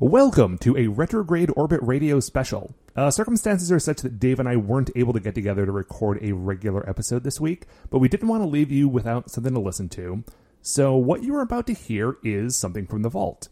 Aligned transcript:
Welcome 0.00 0.58
to 0.58 0.76
a 0.76 0.88
retrograde 0.88 1.52
orbit 1.54 1.78
radio 1.80 2.18
special. 2.18 2.74
Uh, 2.96 3.12
circumstances 3.12 3.70
are 3.70 3.78
such 3.78 4.02
that 4.02 4.18
Dave 4.18 4.40
and 4.40 4.48
I 4.48 4.56
weren't 4.56 4.90
able 4.96 5.12
to 5.12 5.20
get 5.20 5.36
together 5.36 5.64
to 5.64 5.70
record 5.70 6.18
a 6.20 6.32
regular 6.32 6.86
episode 6.90 7.22
this 7.22 7.40
week, 7.40 7.66
but 7.90 8.00
we 8.00 8.08
didn't 8.08 8.26
want 8.26 8.42
to 8.42 8.48
leave 8.48 8.72
you 8.72 8.88
without 8.88 9.30
something 9.30 9.54
to 9.54 9.60
listen 9.60 9.88
to. 9.90 10.24
So, 10.62 10.96
what 10.96 11.22
you 11.22 11.32
are 11.36 11.42
about 11.42 11.68
to 11.68 11.74
hear 11.74 12.16
is 12.24 12.56
something 12.56 12.88
from 12.88 13.02
the 13.02 13.08
vault. 13.08 13.48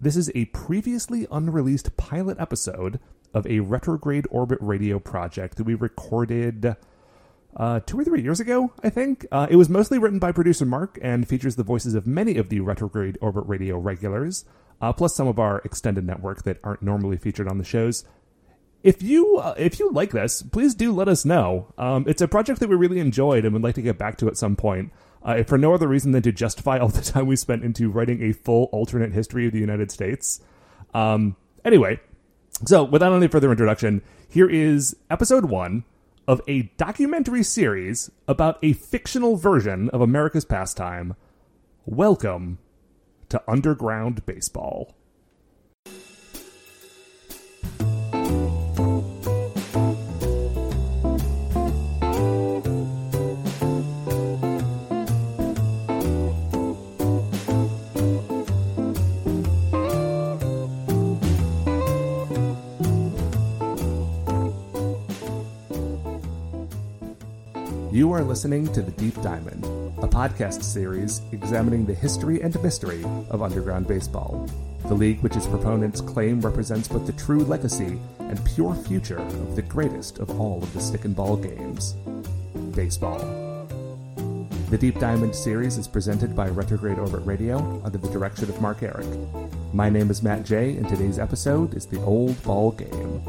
This 0.00 0.14
is 0.16 0.30
a 0.36 0.44
previously 0.46 1.26
unreleased 1.32 1.96
pilot 1.96 2.38
episode 2.38 3.00
of 3.34 3.44
a 3.48 3.58
retrograde 3.58 4.28
orbit 4.30 4.58
radio 4.60 5.00
project 5.00 5.56
that 5.56 5.64
we 5.64 5.74
recorded 5.74 6.76
uh, 7.56 7.80
two 7.80 7.98
or 7.98 8.04
three 8.04 8.22
years 8.22 8.40
ago, 8.40 8.72
I 8.82 8.90
think. 8.90 9.26
Uh, 9.30 9.46
it 9.50 9.56
was 9.56 9.68
mostly 9.68 9.98
written 9.98 10.18
by 10.18 10.32
producer 10.32 10.64
Mark 10.64 10.98
and 11.02 11.28
features 11.28 11.56
the 11.56 11.62
voices 11.62 11.94
of 11.94 12.06
many 12.06 12.36
of 12.36 12.48
the 12.48 12.60
retrograde 12.60 13.18
orbit 13.20 13.44
radio 13.46 13.78
regulars 13.78 14.44
uh, 14.82 14.92
plus 14.92 15.14
some 15.14 15.28
of 15.28 15.38
our 15.38 15.62
extended 15.64 16.04
network 16.04 16.42
that 16.42 16.58
aren't 16.64 16.82
normally 16.82 17.16
featured 17.16 17.48
on 17.48 17.56
the 17.56 17.64
shows. 17.64 18.04
If 18.82 19.00
you 19.00 19.36
uh, 19.36 19.54
if 19.56 19.78
you 19.78 19.90
like 19.92 20.10
this, 20.10 20.42
please 20.42 20.74
do 20.74 20.92
let 20.92 21.08
us 21.08 21.24
know. 21.24 21.72
Um, 21.78 22.04
it's 22.08 22.20
a 22.20 22.26
project 22.26 22.58
that 22.60 22.68
we 22.68 22.74
really 22.74 22.98
enjoyed 22.98 23.44
and 23.44 23.52
would 23.54 23.62
like 23.62 23.76
to 23.76 23.82
get 23.82 23.96
back 23.96 24.18
to 24.18 24.26
at 24.26 24.36
some 24.36 24.56
point. 24.56 24.92
Uh, 25.24 25.36
if 25.38 25.46
for 25.46 25.56
no 25.56 25.72
other 25.72 25.86
reason 25.86 26.10
than 26.10 26.22
to 26.22 26.32
justify 26.32 26.78
all 26.78 26.88
the 26.88 27.00
time 27.12 27.28
we 27.28 27.36
spent 27.36 27.62
into 27.62 27.88
writing 27.88 28.20
a 28.22 28.32
full 28.32 28.64
alternate 28.72 29.12
history 29.12 29.46
of 29.46 29.52
the 29.52 29.60
United 29.60 29.92
States. 29.92 30.40
Um, 30.92 31.36
anyway, 31.64 32.00
so 32.66 32.82
without 32.82 33.12
any 33.12 33.28
further 33.28 33.52
introduction, 33.52 34.02
here 34.28 34.50
is 34.50 34.96
episode 35.08 35.44
one 35.44 35.84
of 36.26 36.40
a 36.46 36.62
documentary 36.76 37.42
series 37.42 38.10
about 38.28 38.58
a 38.62 38.72
fictional 38.72 39.36
version 39.36 39.88
of 39.90 40.00
America's 40.00 40.44
pastime. 40.44 41.14
Welcome 41.84 42.58
to 43.28 43.42
underground 43.48 44.24
baseball. 44.26 44.94
You 68.02 68.10
are 68.10 68.24
listening 68.24 68.66
to 68.72 68.82
The 68.82 68.90
Deep 68.90 69.14
Diamond, 69.22 69.64
a 69.98 70.08
podcast 70.08 70.64
series 70.64 71.22
examining 71.30 71.86
the 71.86 71.94
history 71.94 72.42
and 72.42 72.60
mystery 72.60 73.04
of 73.30 73.42
underground 73.42 73.86
baseball. 73.86 74.50
The 74.86 74.94
league 74.94 75.20
which 75.20 75.36
its 75.36 75.46
proponents 75.46 76.00
claim 76.00 76.40
represents 76.40 76.88
both 76.88 77.06
the 77.06 77.12
true 77.12 77.44
legacy 77.44 78.00
and 78.18 78.44
pure 78.44 78.74
future 78.74 79.18
of 79.18 79.54
the 79.54 79.62
greatest 79.62 80.18
of 80.18 80.40
all 80.40 80.60
of 80.60 80.72
the 80.72 80.80
stick 80.80 81.04
and 81.04 81.14
ball 81.14 81.36
games 81.36 81.92
baseball. 82.74 83.20
The 84.70 84.78
Deep 84.78 84.98
Diamond 84.98 85.36
series 85.36 85.78
is 85.78 85.86
presented 85.86 86.34
by 86.34 86.48
Retrograde 86.48 86.98
Orbit 86.98 87.24
Radio 87.24 87.80
under 87.84 87.98
the 87.98 88.10
direction 88.10 88.50
of 88.50 88.60
Mark 88.60 88.82
Eric. 88.82 89.06
My 89.72 89.88
name 89.88 90.10
is 90.10 90.24
Matt 90.24 90.44
J, 90.44 90.70
and 90.70 90.88
today's 90.88 91.20
episode 91.20 91.74
is 91.74 91.86
the 91.86 92.02
Old 92.02 92.42
Ball 92.42 92.72
Game. 92.72 93.22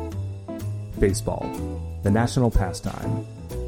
Baseball, 1.00 1.48
the 2.02 2.10
national 2.10 2.50
pastime, 2.50 3.24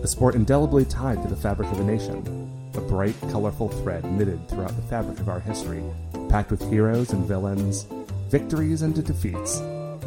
a 0.05 0.07
sport 0.07 0.35
indelibly 0.35 0.85
tied 0.85 1.19
to 1.23 1.27
the 1.27 1.35
fabric 1.35 1.67
of 1.71 1.79
a 1.79 1.83
nation, 1.83 2.69
a 2.75 2.81
bright, 2.81 3.15
colorful 3.31 3.69
thread 3.69 4.05
knitted 4.05 4.47
throughout 4.47 4.75
the 4.75 4.81
fabric 4.83 5.19
of 5.19 5.29
our 5.29 5.39
history, 5.39 5.83
packed 6.29 6.51
with 6.51 6.69
heroes 6.69 7.11
and 7.11 7.25
villains, 7.25 7.87
victories 8.29 8.83
and 8.83 9.03
defeats, 9.03 9.61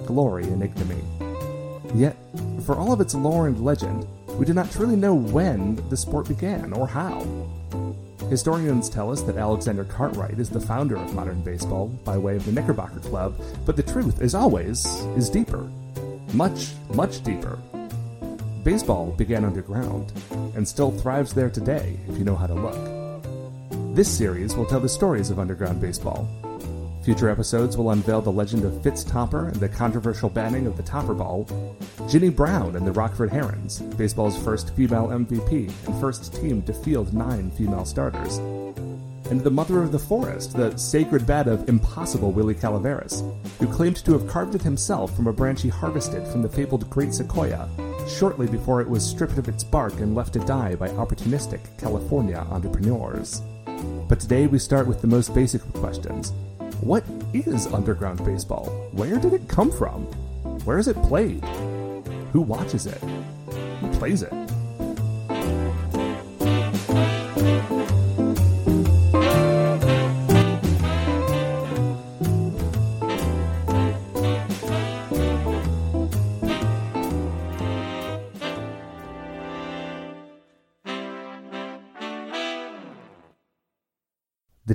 glory 0.07 0.45
and 0.45 0.63
ignominy. 0.63 1.03
Yet, 1.97 2.17
for 2.65 2.77
all 2.77 2.93
of 2.93 3.01
its 3.01 3.17
lore 3.17 3.49
and 3.49 3.65
legend, 3.65 4.07
we 4.39 4.47
do 4.47 4.55
not 4.55 4.71
truly 4.71 4.95
know 4.95 5.15
when 5.15 5.75
the 5.89 5.97
sport 5.97 6.29
began 6.29 6.73
or 6.73 6.87
how. 6.87 7.27
Historians 8.31 8.89
tell 8.89 9.11
us 9.11 9.23
that 9.23 9.37
Alexander 9.37 9.83
Cartwright 9.83 10.39
is 10.39 10.49
the 10.49 10.61
founder 10.61 10.97
of 10.97 11.13
modern 11.13 11.43
baseball 11.43 11.89
by 12.05 12.17
way 12.17 12.37
of 12.37 12.45
the 12.45 12.53
Knickerbocker 12.53 13.01
Club, 13.01 13.35
but 13.67 13.75
the 13.75 13.83
truth, 13.83 14.23
as 14.23 14.37
always, 14.37 14.87
is 15.17 15.29
deeper. 15.29 15.69
Much, 16.35 16.69
much 16.95 17.25
deeper 17.25 17.59
Baseball 18.69 19.13
began 19.13 19.47
underground, 19.47 20.13
and 20.55 20.69
still 20.69 20.91
thrives 20.91 21.33
there 21.33 21.49
today 21.49 21.99
if 22.07 22.19
you 22.19 22.25
know 22.25 22.37
how 22.37 22.47
to 22.47 22.53
look. 22.53 23.97
This 23.97 24.15
series 24.15 24.57
will 24.57 24.67
tell 24.67 24.79
the 24.79 24.91
stories 24.91 25.31
of 25.31 25.39
underground 25.39 25.81
baseball. 25.81 26.29
Future 27.03 27.31
episodes 27.31 27.79
will 27.79 27.93
unveil 27.93 28.21
the 28.21 28.31
legend 28.31 28.67
of 28.67 28.83
Fitz 28.83 29.05
Topper 29.05 29.49
and 29.49 29.57
the 29.57 29.71
controversial 29.71 30.29
banning 30.29 30.67
of 30.67 30.77
the 30.77 30.83
Topper 30.83 31.15
Ball, 31.15 31.49
Ginny 32.11 32.29
Brown 32.29 32.77
and 32.77 32.87
the 32.87 32.93
Rockford 32.93 33.31
Herons, 33.31 33.79
baseball's 33.97 34.37
first 34.37 34.77
female 34.77 35.09
MVP 35.09 35.73
and 35.87 35.99
first 35.99 36.35
team 36.35 36.61
to 36.65 36.75
field 36.75 37.15
nine 37.15 37.51
female 37.53 37.87
starters, 37.87 38.37
and 39.31 39.41
the 39.41 39.51
Mother 39.51 39.83
of 39.83 39.93
the 39.93 39.99
Forest, 39.99 40.55
the 40.59 40.77
sacred 40.77 41.27
bat 41.27 41.49
of 41.49 41.71
impossible 41.71 42.33
Willie 42.33 42.55
Calaveras, 42.55 43.23
who 43.61 43.67
claimed 43.67 43.97
to 44.05 44.13
have 44.13 44.29
carved 44.29 44.55
it 44.55 44.63
himself 44.63 45.17
from 45.17 45.27
a 45.27 45.33
branch 45.33 45.63
he 45.63 45.71
harvested 45.71 46.27
from 46.29 46.43
the 46.43 46.51
fabled 46.51 46.91
Great 46.91 47.15
Sequoia 47.15 47.67
shortly 48.09 48.47
before 48.47 48.81
it 48.81 48.89
was 48.89 49.09
stripped 49.09 49.39
of 49.39 49.49
its 49.49 49.63
bark 49.63 49.95
and 50.01 50.15
left 50.15 50.33
to 50.33 50.41
die 50.41 50.75
by 50.75 50.89
opportunistic 50.89 51.61
California 51.79 52.39
entrepreneurs. 52.51 53.43
But 54.09 54.21
today 54.21 54.47
we 54.47 54.59
start 54.59 54.87
with 54.87 55.01
the 55.01 55.07
most 55.07 55.35
basic 55.35 55.63
questions. 55.75 56.33
What 56.81 57.05
is 57.35 57.67
underground 57.67 58.25
baseball? 58.25 58.67
Where 58.93 59.19
did 59.19 59.35
it 59.35 59.49
come 59.49 59.71
from? 59.71 60.05
Where 60.65 60.79
is 60.79 60.89
it 60.89 60.97
played? 61.03 61.45
Who 62.33 62.41
watches 62.41 62.87
it? 62.87 63.03
Who 63.81 63.91
plays 63.99 64.23
it? 64.23 64.33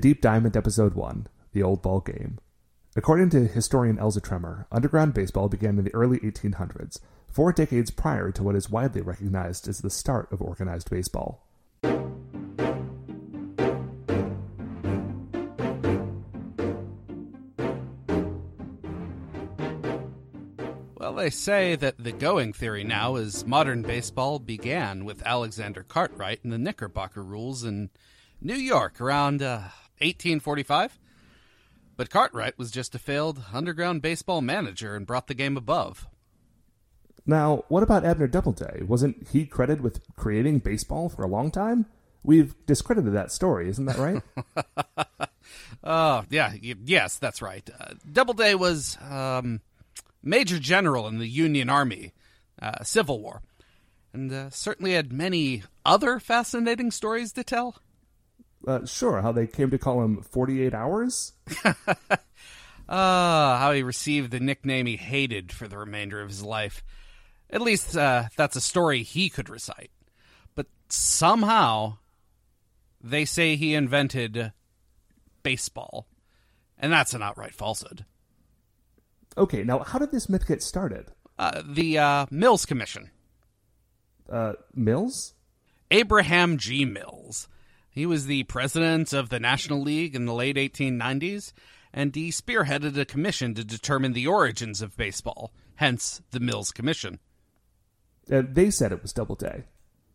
Deep 0.03 0.19
Diamond 0.19 0.58
Episode 0.58 0.96
1 0.96 1.28
The 1.53 1.64
Old 1.64 1.81
Ball 1.81 2.02
Game. 2.02 2.38
According 2.94 3.30
to 3.30 3.47
historian 3.47 3.96
Elza 3.96 4.22
Tremor, 4.22 4.68
underground 4.69 5.14
baseball 5.14 5.47
began 5.47 5.78
in 5.78 5.86
the 5.86 5.96
early 5.96 6.19
1800s, 6.19 7.00
four 7.31 7.53
decades 7.53 7.90
prior 7.90 8.30
to 8.30 8.44
what 8.44 8.58
is 8.58 8.69
widely 8.69 9.00
recognized 9.00 9.66
as 9.69 9.80
the 9.80 9.90
start 9.90 10.30
of 10.30 10.41
organized 10.41 10.90
baseball. 10.90 11.47
Well, 20.97 21.14
they 21.16 21.30
say 21.30 21.78
that 21.78 21.96
the 21.97 22.12
going 22.12 22.52
theory 22.52 22.84
now 22.84 23.16
is 23.16 23.46
modern 23.46 23.84
baseball 23.84 24.40
began 24.40 25.06
with 25.06 25.25
Alexander 25.25 25.81
Cartwright 25.81 26.44
and 26.44 26.52
the 26.52 26.58
Knickerbocker 26.58 27.24
rules 27.24 27.64
in 27.64 27.90
New 28.41 28.56
York 28.56 29.00
around 29.00 29.41
uh, 29.41 29.70
1845. 30.00 31.00
But 31.96 32.09
Cartwright 32.09 32.58
was 32.58 32.72
just 32.72 32.96
a 32.96 33.00
failed 33.00 33.44
underground 33.54 34.02
baseball 34.02 34.42
manager 34.42 34.96
and 34.96 35.06
brought 35.06 35.28
the 35.28 35.34
game 35.36 35.58
above. 35.58 36.08
Now, 37.26 37.64
what 37.70 37.84
about 37.84 38.03
Abner 38.03 38.28
Doubleday? 38.28 38.82
Wasn't 38.84 39.28
he 39.30 39.46
credited 39.46 39.82
with 39.84 40.02
creating 40.16 40.59
baseball 40.59 41.08
for 41.08 41.24
a 41.24 41.28
long 41.28 41.52
time? 41.52 41.86
We've 42.24 42.53
discredited 42.66 43.14
that 43.14 43.32
story, 43.32 43.70
isn't 43.70 43.86
that 43.86 43.98
right? 43.98 44.22
Oh, 45.84 46.24
yeah, 46.30 46.52
y- 46.64 46.76
yes, 46.86 47.18
that's 47.18 47.42
right. 47.42 47.70
Uh, 47.78 47.96
Doubleday 48.09 48.56
was 48.56 48.98
um, 49.09 49.59
Major 50.23 50.58
General 50.58 51.08
in 51.08 51.20
the 51.20 51.28
Union 51.28 51.70
Army, 51.70 52.14
uh, 52.62 52.84
Civil 52.84 53.20
War, 53.20 53.41
and 54.14 54.32
uh, 54.32 54.50
certainly 54.50 54.94
had 54.94 55.12
many 55.12 55.64
other 55.85 56.20
fascinating 56.20 56.90
stories 56.91 57.34
to 57.34 57.44
tell. 57.44 57.76
Uh, 58.68 58.86
sure, 58.86 59.22
how 59.22 59.32
they 59.32 59.48
came 59.48 59.70
to 59.72 59.78
call 59.78 60.04
him 60.04 60.22
48 60.22 60.74
Hours? 60.74 61.34
Ah, 62.88 63.58
how 63.60 63.72
he 63.72 63.82
received 63.82 64.32
the 64.32 64.40
nickname 64.40 64.86
he 64.86 64.98
hated 64.98 65.52
for 65.52 65.68
the 65.68 65.78
remainder 65.78 66.22
of 66.22 66.30
his 66.30 66.44
life. 66.44 66.84
At 67.50 67.62
least 67.62 67.96
uh, 67.96 68.26
that's 68.36 68.56
a 68.56 68.62
story 68.62 69.04
he 69.04 69.30
could 69.30 69.50
recite. 69.50 69.92
But 70.54 70.68
somehow, 70.90 71.98
they 73.02 73.26
say 73.26 73.56
he 73.56 73.74
invented 73.74 74.52
baseball. 75.44 76.08
And 76.78 76.92
that's 76.92 77.14
an 77.14 77.22
outright 77.22 77.56
falsehood. 77.56 78.06
Okay, 79.38 79.64
now 79.64 79.80
how 79.80 80.00
did 80.00 80.12
this 80.12 80.28
myth 80.28 80.48
get 80.48 80.62
started? 80.62 81.08
Uh, 81.40 81.62
the 81.66 81.98
uh, 81.98 82.26
Mills 82.30 82.66
Commission. 82.66 83.10
Uh, 84.30 84.54
Mills? 84.76 85.34
Abraham 85.90 86.58
G. 86.58 86.86
Mills. 86.86 87.22
He 87.93 88.07
was 88.07 88.25
the 88.25 88.43
president 88.43 89.13
of 89.13 89.29
the 89.29 89.40
National 89.40 89.79
League 89.79 90.16
in 90.16 90.25
the 90.25 90.34
late 90.34 90.55
1890s, 90.55 91.53
and 91.93 92.13
he 92.16 92.31
spearheaded 92.31 92.97
a 92.97 93.05
commission 93.05 93.53
to 93.53 93.63
determine 93.63 94.13
the 94.13 94.25
origins 94.25 94.81
of 94.81 94.97
baseball, 94.97 95.53
hence 95.75 96.19
the 96.31 96.40
Mills 96.40 96.72
Commission. 96.72 97.19
Uh, 98.31 98.41
they 98.49 98.72
said 98.72 98.91
it 98.91 99.03
was 99.03 99.13
Doubleday. 99.13 99.66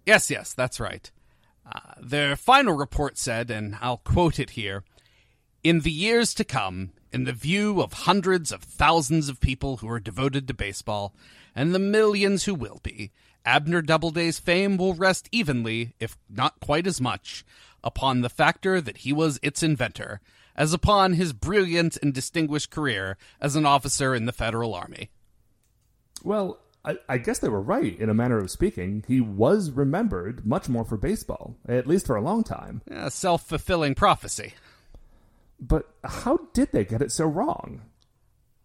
Yes, 0.05 0.29
yes, 0.29 0.55
that's 0.55 0.81
right. 0.81 1.09
Uh, 1.65 1.95
their 2.03 2.35
final 2.35 2.75
report 2.75 3.17
said, 3.17 3.49
and 3.49 3.77
I'll 3.81 3.99
quote 3.99 4.41
it 4.41 4.51
here 4.51 4.83
In 5.63 5.81
the 5.81 5.93
years 5.93 6.35
to 6.35 6.45
come, 6.45 6.91
in 7.13 7.25
the 7.25 7.33
view 7.33 7.81
of 7.81 7.93
hundreds 7.93 8.51
of 8.51 8.63
thousands 8.63 9.29
of 9.29 9.41
people 9.41 9.77
who 9.77 9.89
are 9.89 10.01
devoted 10.01 10.49
to 10.49 10.55
baseball, 10.55 11.15
and 11.55 11.73
the 11.73 11.79
millions 11.79 12.45
who 12.45 12.55
will 12.55 12.81
be, 12.83 13.13
Abner 13.45 13.83
Doubleday's 13.83 14.39
fame 14.39 14.77
will 14.77 14.95
rest 14.95 15.29
evenly, 15.33 15.95
if 16.01 16.19
not 16.29 16.61
quite 16.61 16.87
as 16.87 17.01
much, 17.01 17.45
upon 17.83 18.21
the 18.21 18.29
factor 18.29 18.81
that 18.81 18.99
he 18.99 19.13
was 19.13 19.39
its 19.43 19.63
inventor, 19.63 20.21
as 20.57 20.73
upon 20.73 21.15
his 21.15 21.33
brilliant 21.33 21.97
and 22.03 22.13
distinguished 22.13 22.71
career 22.71 23.17
as 23.41 23.57
an 23.57 23.67
officer 23.67 24.15
in 24.15 24.27
the 24.27 24.33
Federal 24.33 24.75
Army. 24.75 25.11
Well, 26.25 26.59
I, 26.85 26.97
I, 27.09 27.19
guess 27.19 27.39
they 27.39 27.49
were 27.49 27.61
right, 27.61 27.99
in 27.99 28.09
a 28.09 28.15
manner 28.15 28.39
of 28.39 28.51
speaking. 28.51 29.05
He 29.07 29.21
was 29.21 29.71
remembered 29.71 30.47
much 30.47 30.69
more 30.69 30.85
for 30.85 30.97
baseball, 30.97 31.57
at 31.69 31.87
least 31.87 32.07
for 32.07 32.17
a 32.17 32.23
long 32.23 32.45
time. 32.45 32.83
A 32.91 33.11
self 33.11 33.47
fulfilling 33.47 33.95
prophecy. 33.95 34.55
But 35.61 35.89
how 36.05 36.39
did 36.53 36.73
they 36.73 36.85
get 36.85 37.03
it 37.03 37.13
so 37.13 37.25
wrong? 37.27 37.83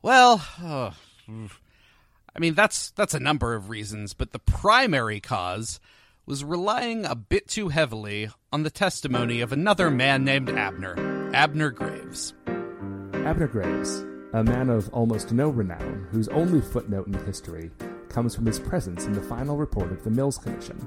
Well, 0.01 0.45
uh, 0.61 0.91
I 1.27 2.39
mean 2.39 2.53
that's 2.53 2.91
that's 2.91 3.13
a 3.13 3.19
number 3.19 3.55
of 3.55 3.69
reasons, 3.69 4.13
but 4.13 4.31
the 4.31 4.39
primary 4.39 5.19
cause 5.19 5.79
was 6.25 6.43
relying 6.43 7.05
a 7.05 7.15
bit 7.15 7.47
too 7.47 7.67
heavily 7.67 8.29
on 8.51 8.63
the 8.63 8.69
testimony 8.69 9.41
of 9.41 9.51
another 9.51 9.91
man 9.91 10.23
named 10.23 10.49
Abner, 10.49 10.95
Abner 11.33 11.69
Graves. 11.69 12.33
Abner 12.47 13.47
Graves, 13.47 14.05
a 14.31 14.43
man 14.43 14.69
of 14.69 14.89
almost 14.93 15.33
no 15.33 15.49
renown, 15.49 16.07
whose 16.11 16.29
only 16.29 16.61
footnote 16.61 17.07
in 17.07 17.13
history 17.25 17.71
comes 18.07 18.35
from 18.35 18.45
his 18.45 18.59
presence 18.59 19.05
in 19.05 19.11
the 19.11 19.21
final 19.21 19.57
report 19.57 19.91
of 19.91 20.03
the 20.03 20.09
Mills 20.09 20.37
Commission. 20.37 20.77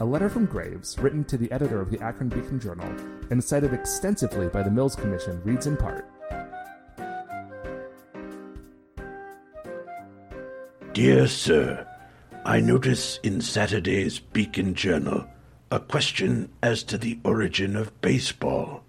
A 0.00 0.04
letter 0.04 0.28
from 0.28 0.46
Graves, 0.46 0.98
written 0.98 1.22
to 1.24 1.36
the 1.36 1.50
editor 1.52 1.80
of 1.80 1.90
the 1.90 2.00
Akron 2.00 2.28
Beacon 2.28 2.58
Journal 2.58 2.92
and 3.30 3.42
cited 3.42 3.72
extensively 3.72 4.48
by 4.48 4.62
the 4.62 4.70
Mills 4.70 4.96
Commission, 4.96 5.40
reads 5.44 5.68
in 5.68 5.76
part 5.76 6.10
Dear 10.92 11.28
Sir, 11.28 11.86
I 12.46 12.60
notice 12.60 13.18
in 13.22 13.40
Saturday's 13.40 14.18
Beacon 14.18 14.74
Journal 14.74 15.26
a 15.70 15.80
question 15.80 16.50
as 16.62 16.82
to 16.82 16.98
the 16.98 17.18
origin 17.24 17.74
of 17.74 17.98
baseball 18.02 18.84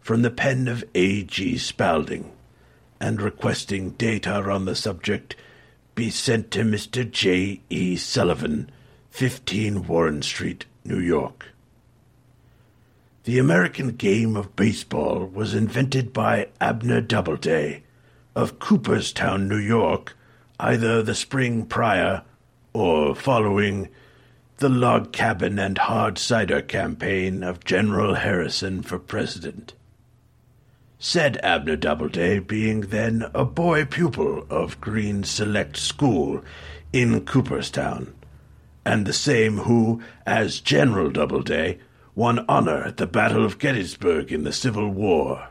from 0.00 0.22
the 0.22 0.30
pen 0.30 0.66
of 0.66 0.82
A.G. 0.94 1.58
Spalding, 1.58 2.32
and 2.98 3.20
requesting 3.20 3.90
data 3.90 4.36
on 4.36 4.64
the 4.64 4.74
subject 4.74 5.36
be 5.94 6.08
sent 6.08 6.50
to 6.52 6.60
Mr. 6.60 7.08
J. 7.10 7.60
E. 7.68 7.96
Sullivan, 7.96 8.70
15 9.10 9.86
Warren 9.86 10.22
Street, 10.22 10.64
New 10.82 10.98
York. 10.98 11.48
The 13.24 13.38
American 13.38 13.90
game 13.90 14.36
of 14.36 14.56
baseball 14.56 15.26
was 15.26 15.54
invented 15.54 16.14
by 16.14 16.48
Abner 16.62 17.02
Doubleday 17.02 17.82
of 18.34 18.58
Cooperstown, 18.58 19.48
New 19.48 19.58
York, 19.58 20.16
either 20.58 21.02
the 21.02 21.14
spring 21.14 21.66
prior 21.66 22.22
or 22.76 23.14
following 23.14 23.88
the 24.58 24.68
log 24.68 25.10
cabin 25.10 25.58
and 25.58 25.78
hard 25.78 26.18
cider 26.18 26.60
campaign 26.60 27.42
of 27.42 27.64
General 27.64 28.16
Harrison 28.16 28.82
for 28.82 28.98
president. 28.98 29.72
Said 30.98 31.38
Abner 31.42 31.76
Doubleday 31.76 32.38
being 32.38 32.82
then 32.82 33.30
a 33.34 33.46
boy 33.46 33.86
pupil 33.86 34.46
of 34.50 34.78
Green 34.78 35.24
Select 35.24 35.78
School 35.78 36.44
in 36.92 37.24
Cooperstown 37.24 38.14
and 38.84 39.06
the 39.06 39.12
same 39.14 39.58
who, 39.60 40.02
as 40.26 40.60
General 40.60 41.10
Doubleday, 41.10 41.78
won 42.14 42.44
honor 42.46 42.84
at 42.84 42.98
the 42.98 43.06
Battle 43.06 43.44
of 43.44 43.58
Gettysburg 43.58 44.30
in 44.30 44.44
the 44.44 44.52
Civil 44.52 44.90
War. 44.90 45.48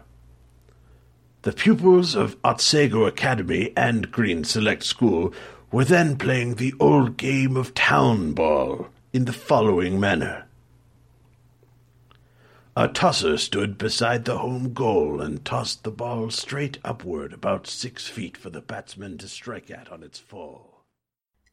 The 1.41 1.53
pupils 1.53 2.13
of 2.13 2.37
Otsego 2.43 3.05
Academy 3.05 3.73
and 3.75 4.11
Green 4.11 4.43
Select 4.43 4.83
School 4.83 5.33
were 5.71 5.85
then 5.85 6.17
playing 6.17 6.55
the 6.55 6.73
old 6.79 7.17
game 7.17 7.57
of 7.57 7.73
town 7.73 8.33
ball 8.33 8.87
in 9.13 9.25
the 9.25 9.33
following 9.33 9.99
manner. 9.99 10.45
A 12.77 12.89
tosser 12.89 13.37
stood 13.37 13.77
beside 13.77 14.25
the 14.25 14.39
home 14.39 14.73
goal 14.73 15.21
and 15.21 15.45
tossed 15.45 15.83
the 15.83 15.91
ball 15.91 16.29
straight 16.29 16.77
upward 16.83 17.31
about 17.31 17.67
six 17.67 18.07
feet 18.07 18.35
for 18.35 18.49
the 18.49 18.59
batsman 18.59 19.17
to 19.19 19.29
strike 19.29 19.71
at 19.71 19.89
on 19.89 20.03
its 20.03 20.19
fall. 20.19 20.83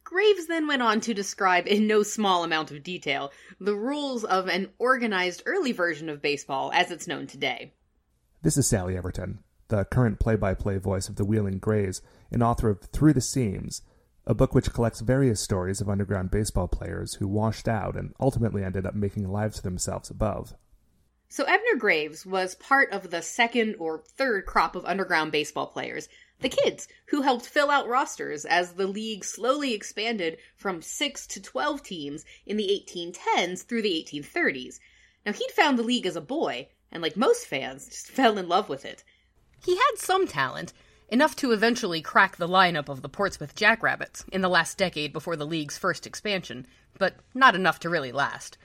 Graves 0.03 0.47
then 0.47 0.67
went 0.67 0.81
on 0.81 0.99
to 0.99 1.13
describe 1.13 1.65
in 1.65 1.87
no 1.87 2.03
small 2.03 2.43
amount 2.43 2.71
of 2.71 2.83
detail 2.83 3.31
the 3.59 3.73
rules 3.73 4.25
of 4.25 4.47
an 4.47 4.69
organized 4.77 5.43
early 5.45 5.71
version 5.71 6.09
of 6.09 6.21
baseball 6.21 6.71
as 6.73 6.91
it's 6.91 7.07
known 7.07 7.25
today. 7.25 7.71
This 8.41 8.57
is 8.57 8.67
Sally 8.67 8.97
Everton, 8.97 9.39
the 9.69 9.85
current 9.85 10.19
play 10.19 10.35
by 10.35 10.53
play 10.53 10.77
voice 10.77 11.07
of 11.07 11.15
the 11.15 11.23
Wheeling 11.23 11.59
Grays 11.59 12.01
and 12.29 12.43
author 12.43 12.69
of 12.69 12.81
Through 12.81 13.13
the 13.13 13.21
Seams, 13.21 13.81
a 14.25 14.33
book 14.33 14.53
which 14.53 14.71
collects 14.73 15.01
various 15.01 15.41
stories 15.41 15.81
of 15.81 15.89
underground 15.89 16.31
baseball 16.31 16.67
players 16.67 17.15
who 17.15 17.27
washed 17.27 17.67
out 17.67 17.95
and 17.95 18.13
ultimately 18.19 18.63
ended 18.63 18.85
up 18.85 18.95
making 18.95 19.27
lives 19.27 19.57
for 19.57 19.63
themselves 19.63 20.09
above. 20.09 20.53
So 21.29 21.45
Abner 21.45 21.77
Graves 21.77 22.25
was 22.25 22.55
part 22.55 22.91
of 22.91 23.09
the 23.09 23.21
second 23.21 23.75
or 23.79 24.03
third 24.17 24.45
crop 24.45 24.75
of 24.75 24.85
underground 24.85 25.31
baseball 25.31 25.67
players 25.67 26.07
the 26.43 26.49
kids, 26.49 26.87
who 27.07 27.21
helped 27.21 27.47
fill 27.47 27.71
out 27.71 27.87
rosters 27.87 28.45
as 28.45 28.73
the 28.73 28.85
league 28.85 29.23
slowly 29.23 29.73
expanded 29.73 30.37
from 30.55 30.81
6 30.81 31.27
to 31.27 31.41
12 31.41 31.81
teams 31.81 32.25
in 32.45 32.57
the 32.57 32.85
1810s 32.87 33.63
through 33.63 33.81
the 33.81 34.05
1830s. 34.05 34.79
Now, 35.25 35.31
he'd 35.31 35.51
found 35.51 35.79
the 35.79 35.83
league 35.83 36.05
as 36.05 36.15
a 36.15 36.21
boy, 36.21 36.67
and 36.91 37.01
like 37.01 37.15
most 37.15 37.47
fans, 37.47 37.87
just 37.87 38.07
fell 38.07 38.37
in 38.37 38.47
love 38.47 38.67
with 38.67 38.83
it. 38.83 39.03
He 39.65 39.75
had 39.75 39.95
some 39.95 40.27
talent, 40.27 40.73
enough 41.13 41.35
to 41.35 41.51
eventually 41.51 42.01
crack 42.01 42.37
the 42.37 42.47
lineup 42.47 42.89
of 42.89 43.03
the 43.03 43.07
Portsmouth 43.07 43.53
Jackrabbits 43.53 44.25
in 44.31 44.41
the 44.41 44.49
last 44.49 44.79
decade 44.79 45.13
before 45.13 45.35
the 45.35 45.45
league's 45.45 45.77
first 45.77 46.07
expansion, 46.07 46.65
but 46.97 47.13
not 47.35 47.53
enough 47.53 47.79
to 47.79 47.89
really 47.89 48.11
last. 48.11 48.57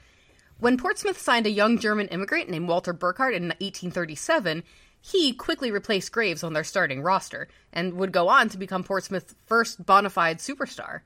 When 0.57 0.75
Portsmouth 0.75 1.21
signed 1.21 1.45
a 1.45 1.51
young 1.51 1.77
German 1.77 2.07
immigrant 2.07 2.49
named 2.49 2.67
Walter 2.67 2.91
Burkhardt 2.91 3.35
in 3.35 3.43
1837, 3.43 4.63
he 4.99 5.31
quickly 5.31 5.69
replaced 5.69 6.11
Graves 6.11 6.43
on 6.43 6.53
their 6.53 6.63
starting 6.63 7.03
roster 7.03 7.47
and 7.71 7.93
would 7.93 8.11
go 8.11 8.27
on 8.29 8.49
to 8.49 8.57
become 8.57 8.83
Portsmouth's 8.83 9.35
first 9.45 9.85
bona 9.85 10.09
fide 10.09 10.39
superstar. 10.39 11.01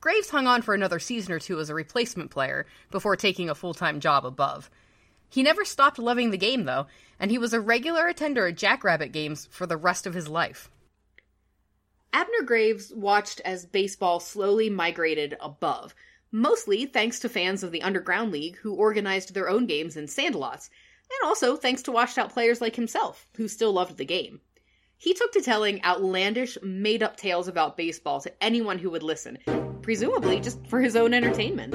Graves 0.00 0.30
hung 0.30 0.46
on 0.46 0.62
for 0.62 0.72
another 0.72 1.00
season 1.00 1.32
or 1.32 1.40
two 1.40 1.58
as 1.58 1.68
a 1.68 1.74
replacement 1.74 2.30
player 2.30 2.64
before 2.92 3.16
taking 3.16 3.50
a 3.50 3.56
full 3.56 3.74
time 3.74 3.98
job 3.98 4.24
above. 4.24 4.70
He 5.30 5.44
never 5.44 5.64
stopped 5.64 5.98
loving 5.98 6.30
the 6.30 6.36
game, 6.36 6.64
though, 6.64 6.86
and 7.18 7.30
he 7.30 7.38
was 7.38 7.52
a 7.52 7.60
regular 7.60 8.08
attender 8.08 8.48
at 8.48 8.56
Jackrabbit 8.56 9.12
games 9.12 9.46
for 9.50 9.64
the 9.64 9.76
rest 9.76 10.06
of 10.06 10.14
his 10.14 10.28
life. 10.28 10.68
Abner 12.12 12.42
Graves 12.44 12.92
watched 12.92 13.40
as 13.44 13.64
baseball 13.64 14.18
slowly 14.18 14.68
migrated 14.68 15.36
above, 15.40 15.94
mostly 16.32 16.84
thanks 16.84 17.20
to 17.20 17.28
fans 17.28 17.62
of 17.62 17.70
the 17.70 17.82
Underground 17.82 18.32
League 18.32 18.56
who 18.56 18.74
organized 18.74 19.32
their 19.32 19.48
own 19.48 19.66
games 19.66 19.96
in 19.96 20.06
sandlots 20.06 20.68
and 21.10 21.28
also 21.28 21.56
thanks 21.56 21.82
to 21.82 21.92
washed 21.92 22.18
out 22.18 22.32
players 22.32 22.60
like 22.60 22.74
himself, 22.74 23.28
who 23.36 23.46
still 23.46 23.72
loved 23.72 23.96
the 23.96 24.04
game. 24.04 24.40
He 24.96 25.14
took 25.14 25.32
to 25.32 25.40
telling 25.40 25.82
outlandish, 25.84 26.58
made 26.62 27.02
up 27.02 27.16
tales 27.16 27.48
about 27.48 27.76
baseball 27.76 28.20
to 28.20 28.32
anyone 28.42 28.78
who 28.78 28.90
would 28.90 29.02
listen, 29.02 29.38
presumably 29.80 30.40
just 30.40 30.66
for 30.66 30.80
his 30.80 30.96
own 30.96 31.14
entertainment. 31.14 31.74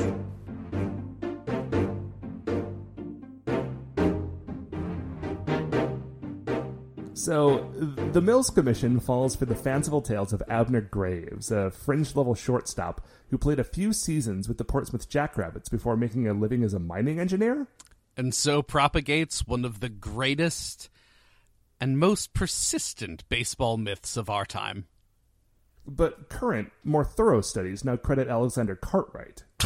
So, 7.26 7.72
the 8.14 8.22
Mills 8.22 8.52
Commission 8.52 9.00
falls 9.00 9.36
for 9.36 9.46
the 9.46 9.56
fanciful 9.56 10.04
tales 10.04 10.32
of 10.32 10.44
Abner 10.48 10.82
Graves, 10.82 11.50
a 11.50 11.72
fringe 11.72 12.16
level 12.16 12.36
shortstop 12.36 13.04
who 13.32 13.40
played 13.40 13.58
a 13.58 13.64
few 13.64 13.94
seasons 13.94 14.48
with 14.48 14.60
the 14.60 14.64
Portsmouth 14.64 15.10
Jackrabbits 15.10 15.68
before 15.68 15.98
making 15.98 16.28
a 16.28 16.34
living 16.34 16.64
as 16.64 16.76
a 16.76 16.80
mining 16.80 17.20
engineer 17.20 17.68
and 18.16 18.34
so 18.34 18.62
propagates 18.62 19.46
one 19.48 19.66
of 19.66 19.80
the 19.80 19.90
greatest 19.90 20.90
and 21.82 22.00
most 22.00 22.34
persistent 22.36 23.28
baseball 23.28 23.78
myths 23.78 24.16
of 24.18 24.30
our 24.30 24.46
time. 24.46 24.86
But 25.88 26.30
current, 26.30 26.72
more 26.84 27.06
thorough 27.06 27.42
studies 27.42 27.84
now 27.84 27.98
credit 27.98 28.28
Alexander 28.28 28.76
Cartwright. 28.76 29.46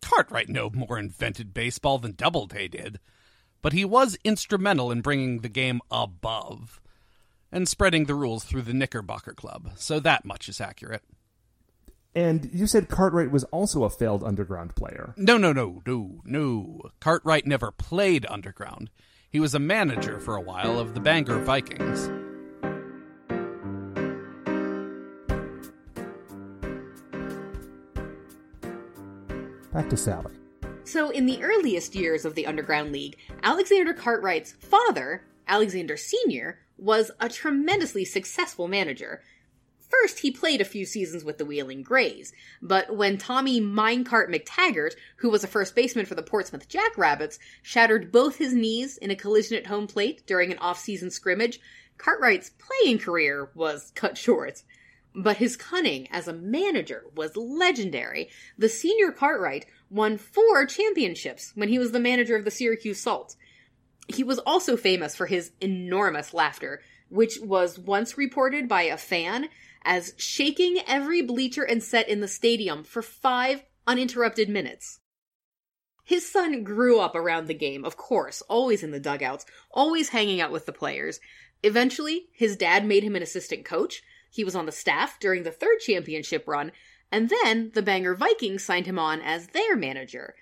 Cartwright 0.00 0.48
no 0.48 0.70
more 0.70 0.98
invented 0.98 1.54
baseball 1.54 1.98
than 1.98 2.14
Doubleday 2.16 2.66
did, 2.68 2.98
but 3.64 3.72
he 3.72 3.82
was 3.82 4.18
instrumental 4.24 4.90
in 4.90 5.00
bringing 5.00 5.38
the 5.38 5.48
game 5.48 5.80
above 5.90 6.82
and 7.50 7.66
spreading 7.66 8.04
the 8.04 8.14
rules 8.14 8.44
through 8.44 8.60
the 8.60 8.74
Knickerbocker 8.74 9.32
Club, 9.32 9.70
so 9.76 9.98
that 9.98 10.26
much 10.26 10.50
is 10.50 10.60
accurate. 10.60 11.02
And 12.14 12.50
you 12.52 12.66
said 12.66 12.90
Cartwright 12.90 13.30
was 13.30 13.44
also 13.44 13.84
a 13.84 13.90
failed 13.90 14.22
underground 14.22 14.76
player. 14.76 15.14
No, 15.16 15.38
no, 15.38 15.54
no, 15.54 15.80
no, 15.86 16.20
no. 16.26 16.82
Cartwright 17.00 17.46
never 17.46 17.70
played 17.70 18.26
underground. 18.28 18.90
He 19.30 19.40
was 19.40 19.54
a 19.54 19.58
manager 19.58 20.20
for 20.20 20.36
a 20.36 20.42
while 20.42 20.78
of 20.78 20.92
the 20.92 21.00
Bangor 21.00 21.38
Vikings. 21.38 22.10
Back 29.72 29.88
to 29.88 29.96
Sally. 29.96 30.34
So, 30.94 31.10
in 31.10 31.26
the 31.26 31.42
earliest 31.42 31.96
years 31.96 32.24
of 32.24 32.36
the 32.36 32.46
Underground 32.46 32.92
League, 32.92 33.16
Alexander 33.42 33.92
Cartwright's 33.92 34.52
father, 34.52 35.24
Alexander 35.48 35.96
Sr., 35.96 36.60
was 36.78 37.10
a 37.18 37.28
tremendously 37.28 38.04
successful 38.04 38.68
manager. 38.68 39.20
First, 39.80 40.20
he 40.20 40.30
played 40.30 40.60
a 40.60 40.64
few 40.64 40.86
seasons 40.86 41.24
with 41.24 41.38
the 41.38 41.44
Wheeling 41.44 41.82
Grays, 41.82 42.32
but 42.62 42.94
when 42.94 43.18
Tommy 43.18 43.60
Minecart 43.60 44.32
McTaggart, 44.32 44.92
who 45.16 45.30
was 45.30 45.42
a 45.42 45.48
first 45.48 45.74
baseman 45.74 46.06
for 46.06 46.14
the 46.14 46.22
Portsmouth 46.22 46.68
Jackrabbits, 46.68 47.40
shattered 47.60 48.12
both 48.12 48.36
his 48.36 48.54
knees 48.54 48.96
in 48.96 49.10
a 49.10 49.16
collision 49.16 49.58
at 49.58 49.66
home 49.66 49.88
plate 49.88 50.24
during 50.28 50.52
an 50.52 50.58
off-season 50.58 51.10
scrimmage, 51.10 51.58
Cartwright's 51.98 52.52
playing 52.56 53.00
career 53.00 53.50
was 53.56 53.90
cut 53.96 54.16
short. 54.16 54.62
But 55.14 55.36
his 55.36 55.56
cunning 55.56 56.08
as 56.10 56.26
a 56.26 56.32
manager 56.32 57.04
was 57.14 57.36
legendary. 57.36 58.30
The 58.58 58.68
senior 58.68 59.12
Cartwright 59.12 59.66
won 59.88 60.18
four 60.18 60.66
championships 60.66 61.52
when 61.54 61.68
he 61.68 61.78
was 61.78 61.92
the 61.92 62.00
manager 62.00 62.34
of 62.34 62.44
the 62.44 62.50
Syracuse 62.50 63.00
Salt. 63.00 63.36
He 64.08 64.24
was 64.24 64.40
also 64.40 64.76
famous 64.76 65.14
for 65.14 65.26
his 65.26 65.52
enormous 65.60 66.34
laughter, 66.34 66.82
which 67.08 67.38
was 67.40 67.78
once 67.78 68.18
reported 68.18 68.68
by 68.68 68.82
a 68.82 68.96
fan 68.96 69.48
as 69.84 70.14
shaking 70.16 70.78
every 70.86 71.22
bleacher 71.22 71.62
and 71.62 71.82
set 71.82 72.08
in 72.08 72.20
the 72.20 72.28
stadium 72.28 72.82
for 72.82 73.02
five 73.02 73.62
uninterrupted 73.86 74.48
minutes. 74.48 74.98
His 76.04 76.30
son 76.30 76.64
grew 76.64 77.00
up 77.00 77.14
around 77.14 77.46
the 77.46 77.54
game, 77.54 77.84
of 77.84 77.96
course, 77.96 78.42
always 78.42 78.82
in 78.82 78.90
the 78.90 79.00
dugouts, 79.00 79.46
always 79.70 80.10
hanging 80.10 80.40
out 80.40 80.52
with 80.52 80.66
the 80.66 80.72
players. 80.72 81.20
Eventually, 81.62 82.26
his 82.32 82.56
dad 82.56 82.84
made 82.84 83.04
him 83.04 83.16
an 83.16 83.22
assistant 83.22 83.64
coach, 83.64 84.02
he 84.34 84.42
was 84.42 84.56
on 84.56 84.66
the 84.66 84.72
staff 84.72 85.20
during 85.20 85.44
the 85.44 85.52
third 85.52 85.78
championship 85.78 86.48
run, 86.48 86.72
and 87.12 87.30
then 87.30 87.70
the 87.72 87.82
Bangor 87.82 88.16
Vikings 88.16 88.64
signed 88.64 88.84
him 88.84 88.98
on 88.98 89.20
as 89.20 89.46
their 89.48 89.76
manager. 89.76 90.34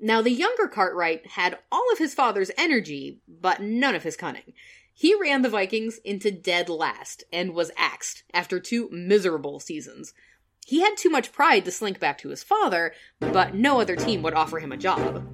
Now, 0.00 0.20
the 0.20 0.32
younger 0.32 0.66
Cartwright 0.66 1.28
had 1.28 1.56
all 1.70 1.84
of 1.92 1.98
his 1.98 2.12
father's 2.12 2.50
energy, 2.58 3.20
but 3.28 3.62
none 3.62 3.94
of 3.94 4.02
his 4.02 4.16
cunning. 4.16 4.52
He 4.92 5.14
ran 5.14 5.42
the 5.42 5.48
Vikings 5.48 5.98
into 5.98 6.32
dead 6.32 6.68
last 6.68 7.22
and 7.32 7.54
was 7.54 7.70
axed 7.76 8.24
after 8.34 8.58
two 8.58 8.88
miserable 8.90 9.60
seasons. 9.60 10.12
He 10.66 10.80
had 10.80 10.96
too 10.96 11.10
much 11.10 11.30
pride 11.30 11.64
to 11.66 11.70
slink 11.70 12.00
back 12.00 12.18
to 12.18 12.30
his 12.30 12.42
father, 12.42 12.94
but 13.20 13.54
no 13.54 13.80
other 13.80 13.94
team 13.94 14.22
would 14.22 14.34
offer 14.34 14.58
him 14.58 14.72
a 14.72 14.76
job. 14.76 15.24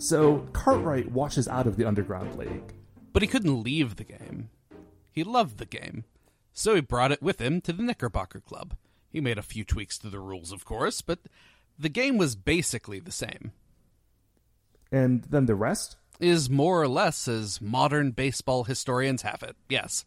So 0.00 0.46
Cartwright 0.54 1.12
washes 1.12 1.46
out 1.46 1.66
of 1.66 1.76
the 1.76 1.84
Underground 1.84 2.34
League. 2.38 2.72
But 3.12 3.20
he 3.20 3.28
couldn't 3.28 3.62
leave 3.62 3.96
the 3.96 4.04
game. 4.04 4.48
He 5.12 5.22
loved 5.22 5.58
the 5.58 5.66
game, 5.66 6.04
so 6.54 6.74
he 6.74 6.80
brought 6.80 7.12
it 7.12 7.22
with 7.22 7.38
him 7.38 7.60
to 7.62 7.72
the 7.72 7.82
Knickerbocker 7.82 8.40
Club. 8.40 8.76
He 9.10 9.20
made 9.20 9.36
a 9.36 9.42
few 9.42 9.62
tweaks 9.62 9.98
to 9.98 10.08
the 10.08 10.18
rules, 10.18 10.52
of 10.52 10.64
course, 10.64 11.02
but 11.02 11.18
the 11.78 11.90
game 11.90 12.16
was 12.16 12.34
basically 12.34 12.98
the 12.98 13.12
same. 13.12 13.52
And 14.90 15.24
then 15.24 15.44
the 15.44 15.54
rest? 15.54 15.96
Is 16.18 16.48
more 16.48 16.80
or 16.80 16.88
less 16.88 17.28
as 17.28 17.60
modern 17.60 18.12
baseball 18.12 18.64
historians 18.64 19.20
have 19.22 19.42
it, 19.42 19.56
yes. 19.68 20.06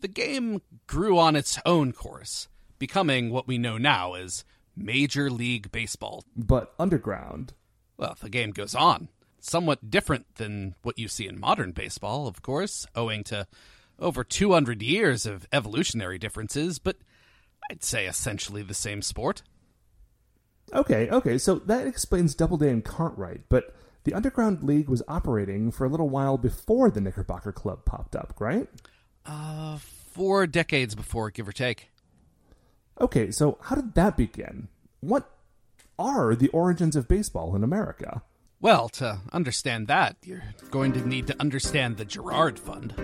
The 0.00 0.08
game 0.08 0.62
grew 0.86 1.18
on 1.18 1.36
its 1.36 1.58
own 1.66 1.92
course, 1.92 2.48
becoming 2.78 3.30
what 3.30 3.46
we 3.46 3.58
know 3.58 3.76
now 3.76 4.14
as 4.14 4.44
Major 4.74 5.30
League 5.30 5.70
Baseball. 5.70 6.24
But 6.34 6.72
underground. 6.78 7.52
Well, 8.00 8.16
the 8.18 8.30
game 8.30 8.52
goes 8.52 8.74
on. 8.74 9.08
Somewhat 9.40 9.90
different 9.90 10.36
than 10.36 10.74
what 10.82 10.98
you 10.98 11.06
see 11.06 11.28
in 11.28 11.38
modern 11.38 11.72
baseball, 11.72 12.26
of 12.26 12.40
course, 12.40 12.86
owing 12.96 13.22
to 13.24 13.46
over 13.98 14.24
200 14.24 14.80
years 14.80 15.26
of 15.26 15.46
evolutionary 15.52 16.18
differences, 16.18 16.78
but 16.78 16.96
I'd 17.70 17.84
say 17.84 18.06
essentially 18.06 18.62
the 18.62 18.72
same 18.72 19.02
sport. 19.02 19.42
Okay, 20.72 21.10
okay, 21.10 21.36
so 21.36 21.56
that 21.56 21.86
explains 21.86 22.34
Doubleday 22.34 22.70
and 22.70 22.82
Cartwright, 22.82 23.42
but 23.50 23.74
the 24.04 24.14
Underground 24.14 24.62
League 24.62 24.88
was 24.88 25.02
operating 25.06 25.70
for 25.70 25.84
a 25.84 25.90
little 25.90 26.08
while 26.08 26.38
before 26.38 26.90
the 26.90 27.02
Knickerbocker 27.02 27.52
Club 27.52 27.84
popped 27.84 28.16
up, 28.16 28.34
right? 28.38 28.66
Uh, 29.26 29.76
four 29.78 30.46
decades 30.46 30.94
before, 30.94 31.30
give 31.30 31.46
or 31.46 31.52
take. 31.52 31.90
Okay, 32.98 33.30
so 33.30 33.58
how 33.60 33.76
did 33.76 33.94
that 33.94 34.16
begin? 34.16 34.68
What 35.00 35.30
are 36.00 36.34
the 36.34 36.48
origins 36.48 36.96
of 36.96 37.06
baseball 37.06 37.54
in 37.54 37.62
America? 37.62 38.22
Well, 38.58 38.88
to 38.90 39.20
understand 39.34 39.86
that, 39.88 40.16
you're 40.24 40.42
going 40.70 40.94
to 40.94 41.06
need 41.06 41.26
to 41.26 41.38
understand 41.38 41.98
the 41.98 42.06
Girard 42.06 42.58
Fund. 42.58 42.94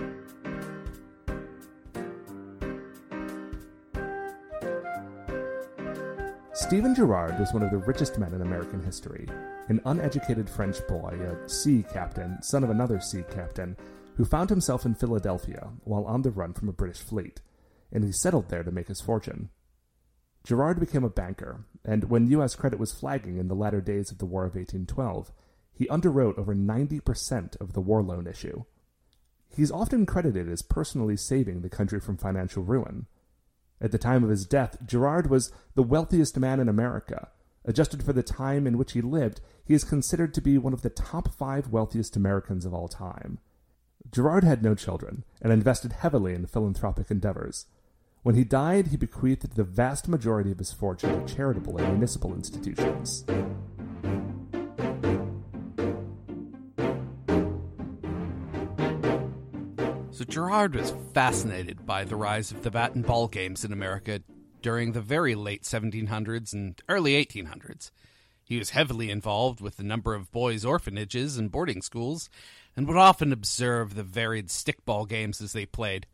Stephen 6.53 6.95
Girard 6.95 7.39
was 7.39 7.53
one 7.53 7.61
of 7.61 7.69
the 7.69 7.77
richest 7.77 8.17
men 8.17 8.33
in 8.33 8.41
American 8.41 8.83
history, 8.83 9.27
an 9.67 9.79
uneducated 9.85 10.49
French 10.49 10.77
boy, 10.87 11.19
a 11.21 11.47
sea 11.47 11.85
captain, 11.93 12.41
son 12.41 12.63
of 12.63 12.71
another 12.71 12.99
sea 12.99 13.23
captain, 13.29 13.77
who 14.15 14.25
found 14.25 14.49
himself 14.49 14.87
in 14.87 14.95
Philadelphia 14.95 15.69
while 15.83 16.03
on 16.05 16.23
the 16.23 16.31
run 16.31 16.51
from 16.51 16.67
a 16.67 16.73
British 16.73 17.01
fleet, 17.01 17.41
and 17.91 18.03
he 18.03 18.11
settled 18.11 18.49
there 18.49 18.63
to 18.63 18.71
make 18.71 18.87
his 18.87 19.01
fortune. 19.01 19.49
Girard 20.47 20.79
became 20.79 21.03
a 21.03 21.09
banker, 21.09 21.65
and 21.83 22.05
when 22.05 22.27
U.S. 22.27 22.55
credit 22.55 22.79
was 22.79 22.93
flagging 22.93 23.37
in 23.37 23.49
the 23.49 23.53
latter 23.53 23.81
days 23.81 24.11
of 24.11 24.17
the 24.17 24.25
War 24.25 24.45
of 24.45 24.55
1812, 24.55 25.33
he 25.73 25.87
underwrote 25.87 26.37
over 26.37 26.55
90% 26.55 27.59
of 27.59 27.73
the 27.73 27.81
war 27.81 28.01
loan 28.01 28.27
issue. 28.27 28.63
He's 29.49 29.73
often 29.73 30.05
credited 30.05 30.47
as 30.47 30.61
personally 30.61 31.17
saving 31.17 31.63
the 31.63 31.69
country 31.69 31.99
from 31.99 32.15
financial 32.15 32.63
ruin. 32.63 33.07
At 33.81 33.91
the 33.91 33.97
time 33.97 34.23
of 34.23 34.29
his 34.29 34.45
death, 34.45 34.77
Girard 34.85 35.29
was 35.29 35.51
the 35.75 35.83
wealthiest 35.83 36.37
man 36.37 36.61
in 36.61 36.69
America. 36.69 37.27
Adjusted 37.65 38.01
for 38.01 38.13
the 38.13 38.23
time 38.23 38.65
in 38.65 38.77
which 38.77 38.93
he 38.93 39.01
lived, 39.01 39.41
he 39.65 39.73
is 39.73 39.83
considered 39.83 40.33
to 40.33 40.41
be 40.41 40.57
one 40.57 40.71
of 40.71 40.81
the 40.81 40.89
top 40.89 41.35
five 41.35 41.67
wealthiest 41.73 42.15
Americans 42.15 42.63
of 42.63 42.73
all 42.73 42.87
time. 42.87 43.39
Girard 44.13 44.45
had 44.45 44.63
no 44.63 44.75
children 44.75 45.25
and 45.41 45.51
invested 45.51 45.91
heavily 45.91 46.33
in 46.33 46.45
philanthropic 46.45 47.11
endeavors. 47.11 47.65
When 48.27 48.35
he 48.35 48.43
died, 48.43 48.87
he 48.87 48.97
bequeathed 48.97 49.55
the 49.55 49.63
vast 49.63 50.09
majority 50.09 50.51
of 50.51 50.57
his 50.57 50.73
fortune 50.73 51.25
to 51.25 51.33
charitable 51.33 51.77
and 51.77 51.91
municipal 51.91 52.33
institutions. 52.33 53.23
So 60.11 60.25
Girard 60.25 60.75
was 60.75 60.93
fascinated 61.13 61.85
by 61.85 62.03
the 62.03 62.17
rise 62.17 62.51
of 62.51 62.63
the 62.63 62.69
bat 62.71 62.95
and 62.95 63.05
ball 63.05 63.29
games 63.29 63.63
in 63.63 63.71
America 63.71 64.21
during 64.61 64.91
the 64.91 64.99
very 64.99 65.33
late 65.33 65.63
1700s 65.63 66.51
and 66.51 66.81
early 66.89 67.13
1800s. 67.13 67.91
He 68.43 68.59
was 68.59 68.71
heavily 68.71 69.09
involved 69.09 69.61
with 69.61 69.79
a 69.79 69.83
number 69.83 70.13
of 70.13 70.33
boys' 70.33 70.65
orphanages 70.65 71.37
and 71.37 71.49
boarding 71.49 71.81
schools, 71.81 72.29
and 72.75 72.89
would 72.89 72.97
often 72.97 73.31
observe 73.31 73.95
the 73.95 74.03
varied 74.03 74.47
stickball 74.49 75.07
games 75.07 75.39
as 75.39 75.53
they 75.53 75.65
played. 75.65 76.07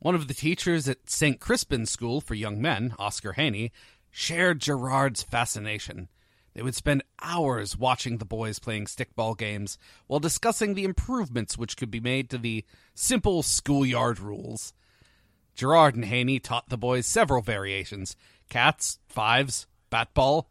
One 0.00 0.14
of 0.14 0.28
the 0.28 0.34
teachers 0.34 0.88
at 0.88 1.10
St. 1.10 1.38
Crispin's 1.38 1.90
School 1.90 2.22
for 2.22 2.34
Young 2.34 2.60
Men, 2.60 2.94
Oscar 2.98 3.34
Haney, 3.34 3.70
shared 4.10 4.60
Girard's 4.60 5.22
fascination. 5.22 6.08
They 6.54 6.62
would 6.62 6.74
spend 6.74 7.04
hours 7.20 7.76
watching 7.76 8.16
the 8.16 8.24
boys 8.24 8.58
playing 8.58 8.86
stickball 8.86 9.36
games 9.36 9.76
while 10.06 10.18
discussing 10.18 10.72
the 10.72 10.84
improvements 10.84 11.58
which 11.58 11.76
could 11.76 11.90
be 11.90 12.00
made 12.00 12.30
to 12.30 12.38
the 12.38 12.64
simple 12.94 13.42
schoolyard 13.42 14.18
rules. 14.18 14.72
Girard 15.54 15.94
and 15.94 16.06
Haney 16.06 16.38
taught 16.38 16.70
the 16.70 16.78
boys 16.78 17.06
several 17.06 17.42
variations 17.42 18.16
cats, 18.48 18.98
fives, 19.06 19.66
bat 19.90 20.14
ball. 20.14 20.48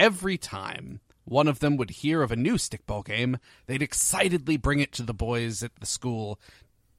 Every 0.00 0.36
time 0.36 1.00
one 1.24 1.46
of 1.46 1.60
them 1.60 1.76
would 1.76 1.90
hear 1.90 2.22
of 2.22 2.32
a 2.32 2.36
new 2.36 2.54
stickball 2.54 3.04
game, 3.04 3.38
they'd 3.66 3.82
excitedly 3.82 4.56
bring 4.56 4.80
it 4.80 4.90
to 4.94 5.04
the 5.04 5.14
boys 5.14 5.62
at 5.62 5.76
the 5.76 5.86
school 5.86 6.40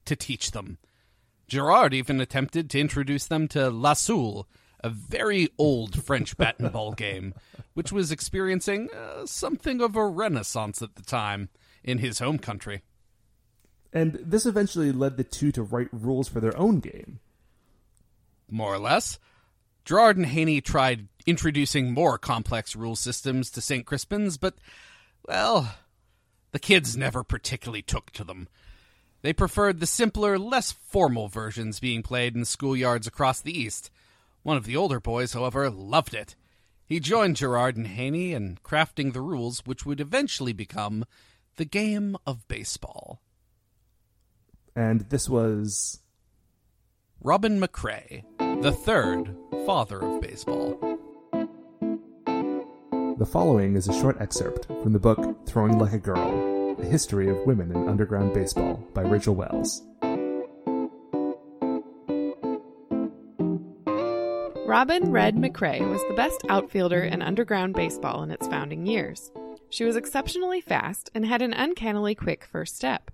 to 0.06 0.16
teach 0.16 0.52
them. 0.52 0.78
Girard 1.48 1.94
even 1.94 2.22
attempted 2.22 2.70
to 2.70 2.80
introduce 2.80 3.26
them 3.26 3.48
to 3.50 3.70
La 3.70 3.94
Soule, 3.94 4.48
a 4.84 4.90
very 4.90 5.50
old 5.58 6.04
French 6.04 6.38
bat 6.38 6.56
and 6.60 6.72
ball 6.72 6.94
game, 6.94 7.34
which 7.74 7.92
was 7.92 8.12
experiencing 8.12 8.90
uh, 8.92 9.26
something 9.26 9.82
of 9.82 9.96
a 9.96 10.06
renaissance 10.06 10.82
at 10.82 10.96
the 10.96 11.04
time 11.04 11.50
in 11.84 12.00
his 12.00 12.20
home 12.20 12.38
country. 12.38 12.82
And 13.92 14.14
this 14.14 14.46
eventually 14.46 14.92
led 14.92 15.18
the 15.18 15.24
two 15.24 15.52
to 15.52 15.64
write 15.64 15.90
rules 15.92 16.28
for 16.28 16.40
their 16.40 16.58
own 16.58 16.80
game. 16.80 17.20
More 18.50 18.74
or 18.74 18.80
less. 18.80 19.20
Girard 19.86 20.18
and 20.18 20.26
Haney 20.26 20.62
tried 20.62 21.08
introducing 21.26 21.92
more 21.92 22.18
complex 22.18 22.76
rule 22.76 22.96
systems 22.96 23.50
to 23.52 23.62
St. 23.62 23.86
Crispin's, 23.86 24.38
but, 24.38 24.56
well, 25.28 25.76
the 26.52 26.60
kids 26.60 26.98
never 26.98 27.24
particularly 27.24 27.82
took 27.82 28.12
to 28.12 28.24
them. 28.24 28.48
They 29.24 29.32
preferred 29.32 29.80
the 29.80 29.88
simpler, 29.88 30.38
less 30.38 30.74
formal 30.74 31.30
versions 31.30 31.80
being 31.80 32.04
played 32.04 32.36
in 32.36 32.42
schoolyards 32.42 33.08
across 33.08 33.40
the 33.40 33.58
East. 33.58 33.90
One 34.44 34.58
of 34.58 34.66
the 34.66 34.76
older 34.76 35.00
boys, 35.00 35.32
however, 35.32 35.70
loved 35.70 36.14
it. 36.14 36.36
He 36.86 37.00
joined 37.00 37.38
Girard 37.38 37.78
and 37.78 37.88
Haney 37.88 38.34
in 38.34 38.58
crafting 38.66 39.14
the 39.14 39.22
rules 39.22 39.62
which 39.66 39.86
would 39.86 40.02
eventually 40.02 40.52
become 40.52 41.06
the 41.56 41.64
game 41.64 42.18
of 42.28 42.46
baseball. 42.50 43.22
And 44.76 45.10
this 45.10 45.30
was. 45.30 46.02
Robin 47.22 47.62
McCray, 47.62 48.24
the 48.62 48.74
third 48.74 49.34
father 49.66 50.02
of 50.02 50.20
baseball. 50.20 50.78
The 53.18 53.26
following 53.26 53.78
is 53.78 53.88
a 53.88 53.94
short 53.94 54.20
excerpt 54.20 54.66
from 54.66 54.92
the 54.92 55.00
book 55.00 55.48
Throwing 55.48 55.80
Like 55.80 55.94
a 55.94 56.00
Girl 56.00 56.53
A 56.80 56.86
History 56.86 57.30
of 57.30 57.38
Women 57.46 57.72
in 57.72 57.88
Underground 57.88 58.34
Baseball 58.34 58.76
by 58.94 59.02
Rachel 59.02 59.36
Wells. 59.36 59.84
Robin 64.66 65.12
Red 65.12 65.36
McCray 65.36 65.88
was 65.88 66.02
the 66.08 66.16
best 66.16 66.42
outfielder 66.50 67.04
in 67.04 67.22
underground 67.22 67.76
baseball 67.76 68.24
in 68.24 68.32
its 68.32 68.48
founding 68.48 68.86
years. 68.86 69.32
She 69.70 69.84
was 69.84 69.96
exceptionally 69.96 70.62
fast 70.62 71.12
and 71.14 71.26
had 71.26 71.42
an 71.42 71.54
uncannily 71.54 72.16
quick 72.16 72.44
first 72.44 72.76
step. 72.76 73.12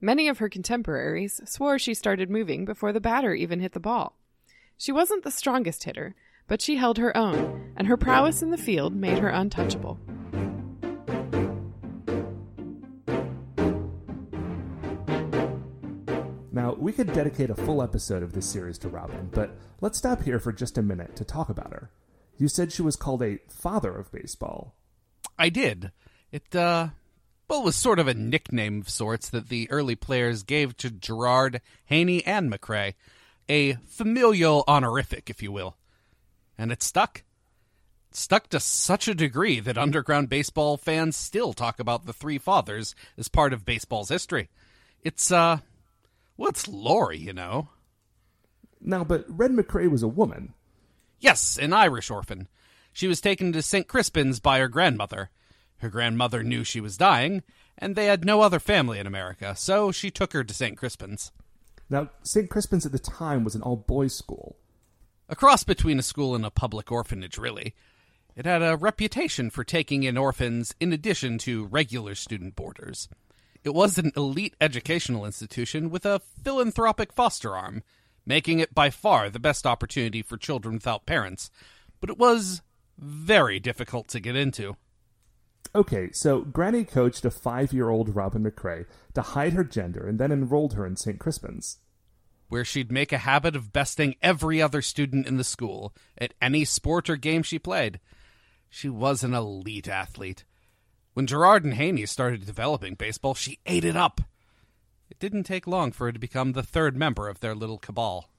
Many 0.00 0.28
of 0.28 0.38
her 0.38 0.48
contemporaries 0.48 1.40
swore 1.44 1.78
she 1.78 1.94
started 1.94 2.30
moving 2.30 2.64
before 2.64 2.92
the 2.92 3.00
batter 3.00 3.34
even 3.34 3.60
hit 3.60 3.72
the 3.72 3.80
ball. 3.80 4.16
She 4.78 4.92
wasn't 4.92 5.24
the 5.24 5.30
strongest 5.30 5.84
hitter, 5.84 6.14
but 6.46 6.62
she 6.62 6.76
held 6.76 6.98
her 6.98 7.16
own, 7.16 7.72
and 7.76 7.86
her 7.86 7.96
prowess 7.96 8.42
in 8.42 8.50
the 8.50 8.56
field 8.56 8.94
made 8.94 9.18
her 9.18 9.28
untouchable. 9.28 9.98
Now, 16.70 16.76
we 16.76 16.92
could 16.92 17.12
dedicate 17.12 17.50
a 17.50 17.56
full 17.56 17.82
episode 17.82 18.22
of 18.22 18.32
this 18.32 18.46
series 18.46 18.78
to 18.78 18.88
Robin, 18.88 19.28
but 19.32 19.50
let's 19.80 19.98
stop 19.98 20.22
here 20.22 20.38
for 20.38 20.52
just 20.52 20.78
a 20.78 20.82
minute 20.82 21.16
to 21.16 21.24
talk 21.24 21.48
about 21.48 21.72
her. 21.72 21.90
You 22.38 22.46
said 22.46 22.70
she 22.70 22.80
was 22.80 22.94
called 22.94 23.24
a 23.24 23.38
father 23.48 23.96
of 23.96 24.12
baseball. 24.12 24.76
I 25.36 25.48
did. 25.48 25.90
It, 26.30 26.54
uh, 26.54 26.90
well, 27.48 27.64
was 27.64 27.74
sort 27.74 27.98
of 27.98 28.06
a 28.06 28.14
nickname 28.14 28.82
of 28.82 28.88
sorts 28.88 29.28
that 29.30 29.48
the 29.48 29.68
early 29.68 29.96
players 29.96 30.44
gave 30.44 30.76
to 30.76 30.90
Girard, 30.90 31.60
Haney, 31.86 32.24
and 32.24 32.52
McCray. 32.52 32.94
A 33.48 33.72
familial 33.88 34.62
honorific, 34.68 35.28
if 35.28 35.42
you 35.42 35.50
will. 35.50 35.76
And 36.56 36.70
it 36.70 36.84
stuck. 36.84 37.24
It 38.10 38.16
stuck 38.16 38.48
to 38.50 38.60
such 38.60 39.08
a 39.08 39.14
degree 39.14 39.58
that 39.58 39.76
underground 39.76 40.28
baseball 40.28 40.76
fans 40.76 41.16
still 41.16 41.52
talk 41.52 41.80
about 41.80 42.06
the 42.06 42.12
three 42.12 42.38
fathers 42.38 42.94
as 43.18 43.26
part 43.26 43.52
of 43.52 43.64
baseball's 43.64 44.08
history. 44.08 44.50
It's, 45.02 45.32
uh, 45.32 45.58
it's 46.48 46.68
lore, 46.68 47.12
you 47.12 47.32
know. 47.32 47.68
Now, 48.80 49.04
but 49.04 49.24
Red 49.28 49.50
McCray 49.50 49.90
was 49.90 50.02
a 50.02 50.08
woman. 50.08 50.54
Yes, 51.18 51.58
an 51.58 51.72
Irish 51.72 52.10
orphan. 52.10 52.48
She 52.92 53.06
was 53.06 53.20
taken 53.20 53.52
to 53.52 53.62
St. 53.62 53.86
Crispin's 53.86 54.40
by 54.40 54.58
her 54.58 54.68
grandmother. 54.68 55.30
Her 55.78 55.88
grandmother 55.88 56.42
knew 56.42 56.64
she 56.64 56.80
was 56.80 56.96
dying, 56.96 57.42
and 57.78 57.94
they 57.94 58.06
had 58.06 58.24
no 58.24 58.40
other 58.40 58.58
family 58.58 58.98
in 58.98 59.06
America, 59.06 59.54
so 59.56 59.92
she 59.92 60.10
took 60.10 60.32
her 60.32 60.44
to 60.44 60.54
St. 60.54 60.76
Crispin's. 60.76 61.32
Now, 61.88 62.10
St. 62.22 62.48
Crispin's 62.48 62.86
at 62.86 62.92
the 62.92 62.98
time 62.98 63.44
was 63.44 63.54
an 63.54 63.62
all 63.62 63.76
boys 63.76 64.14
school. 64.14 64.56
A 65.28 65.36
cross 65.36 65.64
between 65.64 65.98
a 65.98 66.02
school 66.02 66.34
and 66.34 66.44
a 66.44 66.50
public 66.50 66.90
orphanage, 66.90 67.38
really. 67.38 67.74
It 68.36 68.46
had 68.46 68.62
a 68.62 68.76
reputation 68.76 69.50
for 69.50 69.64
taking 69.64 70.02
in 70.02 70.16
orphans 70.16 70.74
in 70.80 70.92
addition 70.92 71.38
to 71.38 71.66
regular 71.66 72.14
student 72.14 72.56
boarders. 72.56 73.08
It 73.62 73.74
was 73.74 73.98
an 73.98 74.12
elite 74.16 74.54
educational 74.60 75.26
institution 75.26 75.90
with 75.90 76.06
a 76.06 76.20
philanthropic 76.42 77.12
foster 77.12 77.54
arm, 77.54 77.82
making 78.24 78.58
it 78.58 78.74
by 78.74 78.88
far 78.90 79.28
the 79.28 79.38
best 79.38 79.66
opportunity 79.66 80.22
for 80.22 80.36
children 80.36 80.74
without 80.74 81.04
parents. 81.04 81.50
But 82.00 82.10
it 82.10 82.18
was 82.18 82.62
very 82.96 83.60
difficult 83.60 84.08
to 84.08 84.20
get 84.20 84.36
into. 84.36 84.76
Okay, 85.74 86.10
so 86.12 86.40
Granny 86.40 86.84
coached 86.84 87.24
a 87.24 87.30
five 87.30 87.72
year 87.72 87.90
old 87.90 88.16
Robin 88.16 88.42
McCray 88.42 88.86
to 89.14 89.22
hide 89.22 89.52
her 89.52 89.64
gender 89.64 90.06
and 90.06 90.18
then 90.18 90.32
enrolled 90.32 90.74
her 90.74 90.86
in 90.86 90.96
St. 90.96 91.18
Crispin's. 91.18 91.78
Where 92.48 92.64
she'd 92.64 92.90
make 92.90 93.12
a 93.12 93.18
habit 93.18 93.54
of 93.54 93.72
besting 93.72 94.16
every 94.20 94.60
other 94.60 94.82
student 94.82 95.26
in 95.26 95.36
the 95.36 95.44
school 95.44 95.94
at 96.18 96.34
any 96.42 96.64
sport 96.64 97.08
or 97.08 97.16
game 97.16 97.42
she 97.42 97.58
played. 97.58 98.00
She 98.68 98.88
was 98.88 99.22
an 99.22 99.34
elite 99.34 99.86
athlete. 99.86 100.44
When 101.14 101.26
Girard 101.26 101.64
and 101.64 101.74
Haney 101.74 102.06
started 102.06 102.46
developing 102.46 102.94
baseball, 102.94 103.34
she 103.34 103.58
ate 103.66 103.84
it 103.84 103.96
up. 103.96 104.20
It 105.10 105.18
didn't 105.18 105.44
take 105.44 105.66
long 105.66 105.90
for 105.92 106.06
her 106.06 106.12
to 106.12 106.18
become 106.18 106.52
the 106.52 106.62
third 106.62 106.96
member 106.96 107.28
of 107.28 107.40
their 107.40 107.54
little 107.54 107.78
cabal. 107.78 108.30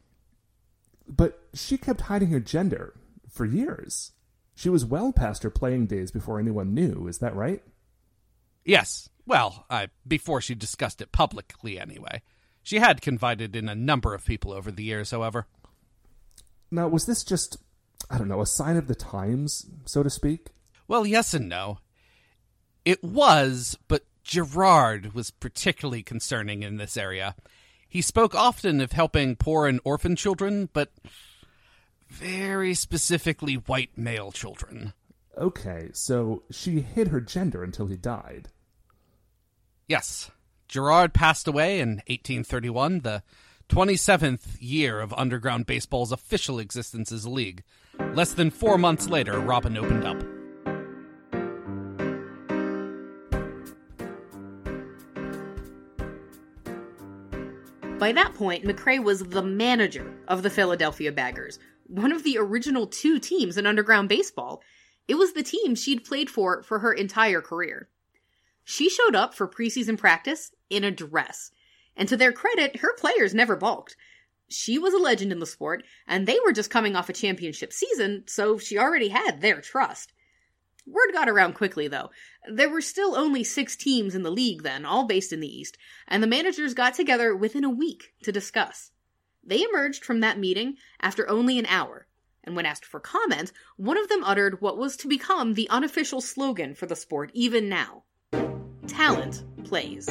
But 1.07 1.39
she 1.53 1.77
kept 1.77 2.01
hiding 2.01 2.29
her 2.29 2.39
gender 2.39 2.93
for 3.29 3.45
years. 3.45 4.13
She 4.55 4.69
was 4.69 4.85
well 4.85 5.11
past 5.11 5.43
her 5.43 5.49
playing 5.49 5.87
days 5.87 6.11
before 6.11 6.39
anyone 6.39 6.73
knew, 6.73 7.07
is 7.07 7.17
that 7.17 7.35
right? 7.35 7.61
Yes. 8.63 9.09
Well, 9.25 9.65
uh, 9.69 9.87
before 10.07 10.41
she 10.41 10.55
discussed 10.55 11.01
it 11.01 11.11
publicly, 11.11 11.79
anyway. 11.79 12.21
She 12.63 12.79
had 12.79 13.01
confided 13.01 13.55
in 13.55 13.67
a 13.67 13.75
number 13.75 14.13
of 14.13 14.25
people 14.25 14.53
over 14.53 14.71
the 14.71 14.83
years, 14.83 15.11
however. 15.11 15.47
Now, 16.69 16.87
was 16.87 17.05
this 17.05 17.23
just, 17.23 17.57
I 18.09 18.17
don't 18.17 18.27
know, 18.27 18.41
a 18.41 18.45
sign 18.45 18.77
of 18.77 18.87
the 18.87 18.95
times, 18.95 19.65
so 19.85 20.03
to 20.03 20.09
speak? 20.09 20.47
Well, 20.87 21.05
yes 21.05 21.33
and 21.33 21.49
no. 21.49 21.79
It 22.85 23.03
was, 23.03 23.77
but 23.87 24.03
Girard 24.23 25.13
was 25.13 25.31
particularly 25.31 26.03
concerning 26.03 26.63
in 26.63 26.77
this 26.77 26.97
area. 26.97 27.35
He 27.87 28.01
spoke 28.01 28.33
often 28.33 28.79
of 28.81 28.93
helping 28.93 29.35
poor 29.35 29.67
and 29.67 29.79
orphan 29.83 30.15
children, 30.15 30.69
but 30.71 30.91
very 32.07 32.73
specifically 32.73 33.55
white 33.55 33.97
male 33.97 34.31
children. 34.31 34.93
Okay, 35.37 35.89
so 35.93 36.43
she 36.51 36.81
hid 36.81 37.09
her 37.09 37.21
gender 37.21 37.63
until 37.63 37.87
he 37.87 37.95
died. 37.95 38.49
Yes. 39.87 40.31
Girard 40.67 41.13
passed 41.13 41.47
away 41.47 41.79
in 41.79 41.95
1831, 42.07 42.99
the 42.99 43.23
27th 43.67 44.55
year 44.59 45.01
of 45.01 45.13
underground 45.13 45.65
baseball's 45.65 46.13
official 46.13 46.59
existence 46.59 47.11
as 47.11 47.25
a 47.25 47.29
league. 47.29 47.63
Less 48.13 48.33
than 48.33 48.51
four 48.51 48.77
months 48.77 49.09
later, 49.09 49.39
Robin 49.39 49.77
opened 49.77 50.05
up. 50.05 50.40
By 58.01 58.13
that 58.13 58.33
point, 58.33 58.65
McCray 58.65 58.97
was 58.97 59.19
the 59.19 59.43
manager 59.43 60.11
of 60.27 60.41
the 60.41 60.49
Philadelphia 60.49 61.11
Baggers, 61.11 61.59
one 61.85 62.11
of 62.11 62.23
the 62.23 62.35
original 62.39 62.87
two 62.87 63.19
teams 63.19 63.59
in 63.59 63.67
underground 63.67 64.09
baseball. 64.09 64.63
It 65.07 65.19
was 65.19 65.33
the 65.33 65.43
team 65.43 65.75
she'd 65.75 66.03
played 66.03 66.27
for 66.27 66.63
for 66.63 66.79
her 66.79 66.93
entire 66.93 67.41
career. 67.41 67.89
She 68.63 68.89
showed 68.89 69.13
up 69.13 69.35
for 69.35 69.47
preseason 69.47 69.99
practice 69.99 70.51
in 70.67 70.83
a 70.83 70.89
dress, 70.89 71.51
and 71.95 72.09
to 72.09 72.17
their 72.17 72.31
credit, 72.31 72.77
her 72.77 72.95
players 72.95 73.35
never 73.35 73.55
balked. 73.55 73.95
She 74.49 74.79
was 74.79 74.95
a 74.95 74.97
legend 74.97 75.31
in 75.31 75.37
the 75.37 75.45
sport, 75.45 75.83
and 76.07 76.25
they 76.25 76.39
were 76.43 76.53
just 76.53 76.71
coming 76.71 76.95
off 76.95 77.07
a 77.07 77.13
championship 77.13 77.71
season, 77.71 78.23
so 78.25 78.57
she 78.57 78.79
already 78.79 79.09
had 79.09 79.41
their 79.41 79.61
trust. 79.61 80.11
Word 80.85 81.13
got 81.13 81.29
around 81.29 81.53
quickly, 81.53 81.87
though. 81.87 82.09
There 82.51 82.69
were 82.69 82.81
still 82.81 83.15
only 83.15 83.43
six 83.43 83.75
teams 83.75 84.15
in 84.15 84.23
the 84.23 84.31
league 84.31 84.63
then, 84.63 84.85
all 84.85 85.05
based 85.05 85.31
in 85.31 85.39
the 85.39 85.47
East, 85.47 85.77
and 86.07 86.21
the 86.21 86.27
managers 86.27 86.73
got 86.73 86.95
together 86.95 87.35
within 87.35 87.63
a 87.63 87.69
week 87.69 88.13
to 88.23 88.31
discuss. 88.31 88.91
They 89.43 89.63
emerged 89.63 90.03
from 90.03 90.19
that 90.19 90.39
meeting 90.39 90.77
after 90.99 91.29
only 91.29 91.59
an 91.59 91.65
hour, 91.67 92.07
and 92.43 92.55
when 92.55 92.65
asked 92.65 92.85
for 92.85 92.99
comment, 92.99 93.51
one 93.77 93.97
of 93.97 94.09
them 94.09 94.23
uttered 94.23 94.61
what 94.61 94.77
was 94.77 94.97
to 94.97 95.07
become 95.07 95.53
the 95.53 95.69
unofficial 95.69 96.21
slogan 96.21 96.75
for 96.75 96.85
the 96.85 96.95
sport 96.95 97.31
even 97.33 97.69
now 97.69 98.03
Talent 98.87 99.43
plays. 99.63 100.09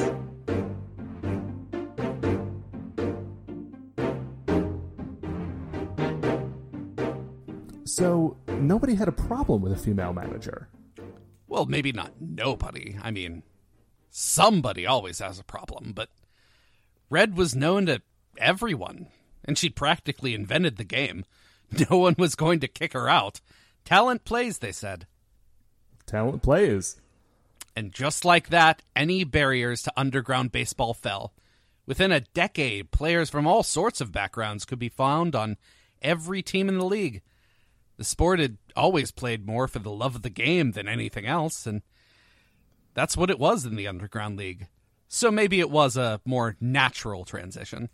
So, 7.91 8.37
nobody 8.47 8.95
had 8.95 9.09
a 9.09 9.11
problem 9.11 9.61
with 9.61 9.73
a 9.73 9.77
female 9.77 10.13
manager. 10.13 10.69
Well, 11.49 11.65
maybe 11.65 11.91
not 11.91 12.13
nobody. 12.21 12.97
I 13.01 13.11
mean, 13.11 13.43
somebody 14.09 14.85
always 14.87 15.19
has 15.19 15.39
a 15.39 15.43
problem, 15.43 15.91
but 15.93 16.07
Red 17.09 17.35
was 17.35 17.53
known 17.53 17.87
to 17.87 18.01
everyone, 18.37 19.07
and 19.43 19.57
she'd 19.57 19.75
practically 19.75 20.33
invented 20.33 20.77
the 20.77 20.85
game. 20.85 21.25
No 21.89 21.97
one 21.97 22.15
was 22.17 22.35
going 22.35 22.61
to 22.61 22.67
kick 22.67 22.93
her 22.93 23.09
out. 23.09 23.39
Talent 23.85 24.23
plays, 24.23 24.59
they 24.59 24.73
said. 24.73 25.05
Talent 26.05 26.41
plays. 26.43 26.99
And 27.77 27.93
just 27.93 28.23
like 28.25 28.49
that, 28.49 28.81
any 28.93 29.23
barriers 29.25 29.81
to 29.83 29.93
underground 29.97 30.51
baseball 30.53 30.93
fell. 30.93 31.33
Within 31.85 32.11
a 32.11 32.19
decade, 32.21 32.91
players 32.91 33.29
from 33.29 33.47
all 33.47 33.63
sorts 33.63 33.99
of 34.01 34.11
backgrounds 34.11 34.65
could 34.65 34.79
be 34.79 34.89
found 34.89 35.33
on 35.33 35.57
every 36.01 36.41
team 36.41 36.67
in 36.69 36.77
the 36.77 36.85
league. 36.85 37.21
The 38.01 38.05
sport 38.05 38.39
had 38.39 38.57
always 38.75 39.11
played 39.11 39.45
more 39.45 39.67
for 39.67 39.77
the 39.77 39.91
love 39.91 40.15
of 40.15 40.23
the 40.23 40.31
game 40.31 40.71
than 40.71 40.87
anything 40.87 41.27
else, 41.27 41.67
and 41.67 41.83
that's 42.95 43.15
what 43.15 43.29
it 43.29 43.37
was 43.37 43.63
in 43.63 43.75
the 43.75 43.87
Underground 43.87 44.39
League. 44.39 44.69
So 45.07 45.29
maybe 45.29 45.59
it 45.59 45.69
was 45.69 45.95
a 45.95 46.19
more 46.25 46.57
natural 46.59 47.25
transition. 47.25 47.89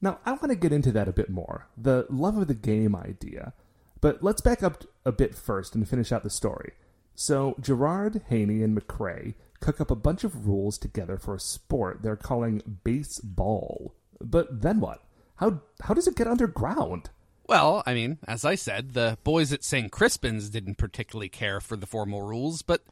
Now, 0.00 0.18
I 0.26 0.32
want 0.32 0.48
to 0.48 0.56
get 0.56 0.72
into 0.72 0.90
that 0.90 1.06
a 1.06 1.12
bit 1.12 1.30
more 1.30 1.68
the 1.76 2.04
love 2.10 2.36
of 2.36 2.48
the 2.48 2.54
game 2.54 2.96
idea. 2.96 3.52
But 4.00 4.24
let's 4.24 4.40
back 4.40 4.60
up 4.60 4.82
a 5.04 5.12
bit 5.12 5.36
first 5.36 5.76
and 5.76 5.88
finish 5.88 6.10
out 6.10 6.24
the 6.24 6.28
story. 6.28 6.72
So, 7.14 7.54
Girard, 7.60 8.22
Haney, 8.28 8.60
and 8.64 8.76
McRae 8.76 9.34
cook 9.60 9.80
up 9.80 9.92
a 9.92 9.94
bunch 9.94 10.24
of 10.24 10.48
rules 10.48 10.78
together 10.78 11.16
for 11.16 11.36
a 11.36 11.40
sport 11.40 12.00
they're 12.02 12.16
calling 12.16 12.80
baseball. 12.82 13.94
But 14.20 14.62
then 14.62 14.80
what? 14.80 15.04
How, 15.36 15.60
how 15.82 15.94
does 15.94 16.08
it 16.08 16.16
get 16.16 16.26
underground? 16.26 17.10
Well, 17.50 17.82
I 17.84 17.94
mean, 17.94 18.18
as 18.28 18.44
I 18.44 18.54
said, 18.54 18.92
the 18.92 19.18
boys 19.24 19.52
at 19.52 19.64
St. 19.64 19.90
Crispin's 19.90 20.50
didn't 20.50 20.78
particularly 20.78 21.28
care 21.28 21.60
for 21.60 21.76
the 21.76 21.84
formal 21.84 22.22
rules, 22.22 22.62
but 22.62 22.84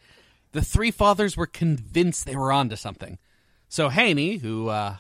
the 0.50 0.62
three 0.62 0.90
fathers 0.90 1.36
were 1.36 1.46
convinced 1.46 2.26
they 2.26 2.34
were 2.34 2.50
onto 2.50 2.74
something. 2.74 3.18
So 3.68 3.88
Haney, 3.88 4.38
who 4.38 4.66
uh, 4.66 4.96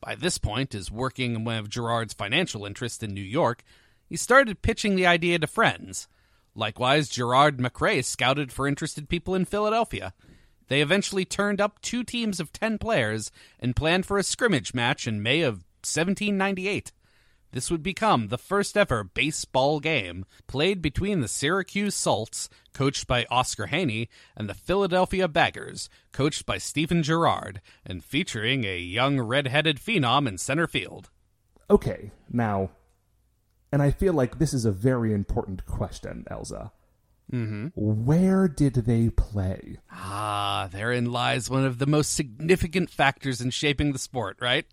by 0.00 0.14
this 0.14 0.38
point 0.38 0.72
is 0.72 0.92
working 0.92 1.34
in 1.34 1.44
one 1.44 1.56
of 1.56 1.68
Girard's 1.68 2.14
financial 2.14 2.64
interests 2.64 3.02
in 3.02 3.12
New 3.12 3.22
York, 3.22 3.64
he 4.08 4.16
started 4.16 4.62
pitching 4.62 4.94
the 4.94 5.08
idea 5.08 5.40
to 5.40 5.48
friends. 5.48 6.06
Likewise, 6.54 7.08
Girard 7.08 7.58
McRae 7.58 8.04
scouted 8.04 8.52
for 8.52 8.68
interested 8.68 9.08
people 9.08 9.34
in 9.34 9.46
Philadelphia. 9.46 10.14
They 10.68 10.80
eventually 10.80 11.24
turned 11.24 11.60
up 11.60 11.82
two 11.82 12.04
teams 12.04 12.38
of 12.38 12.52
10 12.52 12.78
players 12.78 13.32
and 13.58 13.74
planned 13.74 14.06
for 14.06 14.16
a 14.16 14.22
scrimmage 14.22 14.74
match 14.74 15.08
in 15.08 15.24
May 15.24 15.40
of 15.40 15.64
1798. 15.82 16.92
This 17.52 17.70
would 17.70 17.82
become 17.82 18.28
the 18.28 18.38
first 18.38 18.78
ever 18.78 19.04
baseball 19.04 19.78
game 19.78 20.24
played 20.46 20.80
between 20.80 21.20
the 21.20 21.28
Syracuse 21.28 21.94
Salts, 21.94 22.48
coached 22.72 23.06
by 23.06 23.26
Oscar 23.30 23.66
Haney, 23.66 24.08
and 24.34 24.48
the 24.48 24.54
Philadelphia 24.54 25.28
Baggers, 25.28 25.90
coached 26.12 26.46
by 26.46 26.56
Stephen 26.56 27.02
Girard, 27.02 27.60
and 27.84 28.02
featuring 28.02 28.64
a 28.64 28.78
young 28.78 29.20
red-headed 29.20 29.78
phenom 29.78 30.26
in 30.26 30.38
center 30.38 30.66
field. 30.66 31.10
Okay, 31.68 32.10
now, 32.30 32.70
and 33.70 33.82
I 33.82 33.90
feel 33.90 34.14
like 34.14 34.38
this 34.38 34.54
is 34.54 34.64
a 34.64 34.72
very 34.72 35.12
important 35.12 35.66
question, 35.66 36.24
Elza. 36.30 36.70
Mm-hmm. 37.30 37.68
Where 37.74 38.48
did 38.48 38.74
they 38.74 39.10
play? 39.10 39.78
Ah, 39.90 40.68
therein 40.72 41.12
lies 41.12 41.48
one 41.48 41.64
of 41.64 41.78
the 41.78 41.86
most 41.86 42.14
significant 42.14 42.90
factors 42.90 43.40
in 43.40 43.50
shaping 43.50 43.92
the 43.92 43.98
sport, 43.98 44.38
right? 44.40 44.66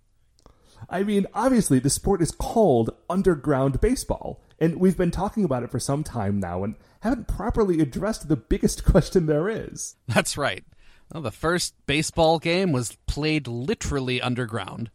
I 0.90 1.04
mean, 1.04 1.28
obviously, 1.34 1.80
the 1.80 1.90
sport 1.90 2.22
is 2.22 2.32
called 2.32 2.92
underground 3.10 3.82
baseball, 3.82 4.42
and 4.60 4.80
we've 4.80 4.98
been 4.98 5.12
talking 5.12 5.44
about 5.44 5.64
it 5.64 5.72
for 5.72 5.80
some 5.80 6.04
time 6.04 6.40
now 6.40 6.64
and 6.64 6.76
haven't 7.02 7.28
properly 7.28 7.80
addressed 7.80 8.28
the 8.28 8.36
biggest 8.36 8.84
question 8.86 9.26
there 9.26 9.50
is. 9.50 9.96
That's 10.08 10.38
right. 10.38 10.64
Well, 11.14 11.24
the 11.24 11.32
first 11.32 11.74
baseball 11.88 12.40
game 12.40 12.72
was 12.72 12.98
played 13.08 13.48
literally 13.48 14.22
underground. 14.22 14.92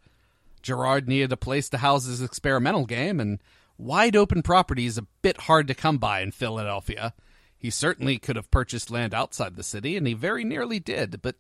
Girard 0.62 1.08
needed 1.08 1.32
a 1.32 1.36
place 1.36 1.68
to 1.70 1.78
house 1.78 2.06
his 2.06 2.22
experimental 2.22 2.86
game, 2.86 3.20
and 3.20 3.40
wide 3.76 4.16
open 4.16 4.42
property 4.42 4.86
is 4.86 4.96
a 4.96 5.06
bit 5.22 5.42
hard 5.42 5.66
to 5.68 5.74
come 5.74 5.98
by 5.98 6.20
in 6.20 6.30
Philadelphia. 6.30 7.12
He 7.58 7.70
certainly 7.70 8.18
could 8.18 8.36
have 8.36 8.50
purchased 8.50 8.90
land 8.90 9.12
outside 9.12 9.56
the 9.56 9.62
city, 9.62 9.96
and 9.96 10.06
he 10.06 10.14
very 10.14 10.44
nearly 10.44 10.78
did, 10.78 11.20
but 11.20 11.36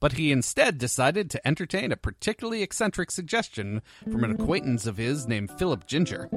but 0.00 0.12
he 0.12 0.32
instead 0.32 0.78
decided 0.78 1.30
to 1.30 1.46
entertain 1.46 1.92
a 1.92 1.96
particularly 1.96 2.62
eccentric 2.62 3.10
suggestion 3.10 3.82
from 4.04 4.24
an 4.24 4.32
acquaintance 4.32 4.86
of 4.86 4.96
his 4.96 5.26
named 5.26 5.50
Philip 5.58 5.86
Ginter. 5.86 6.28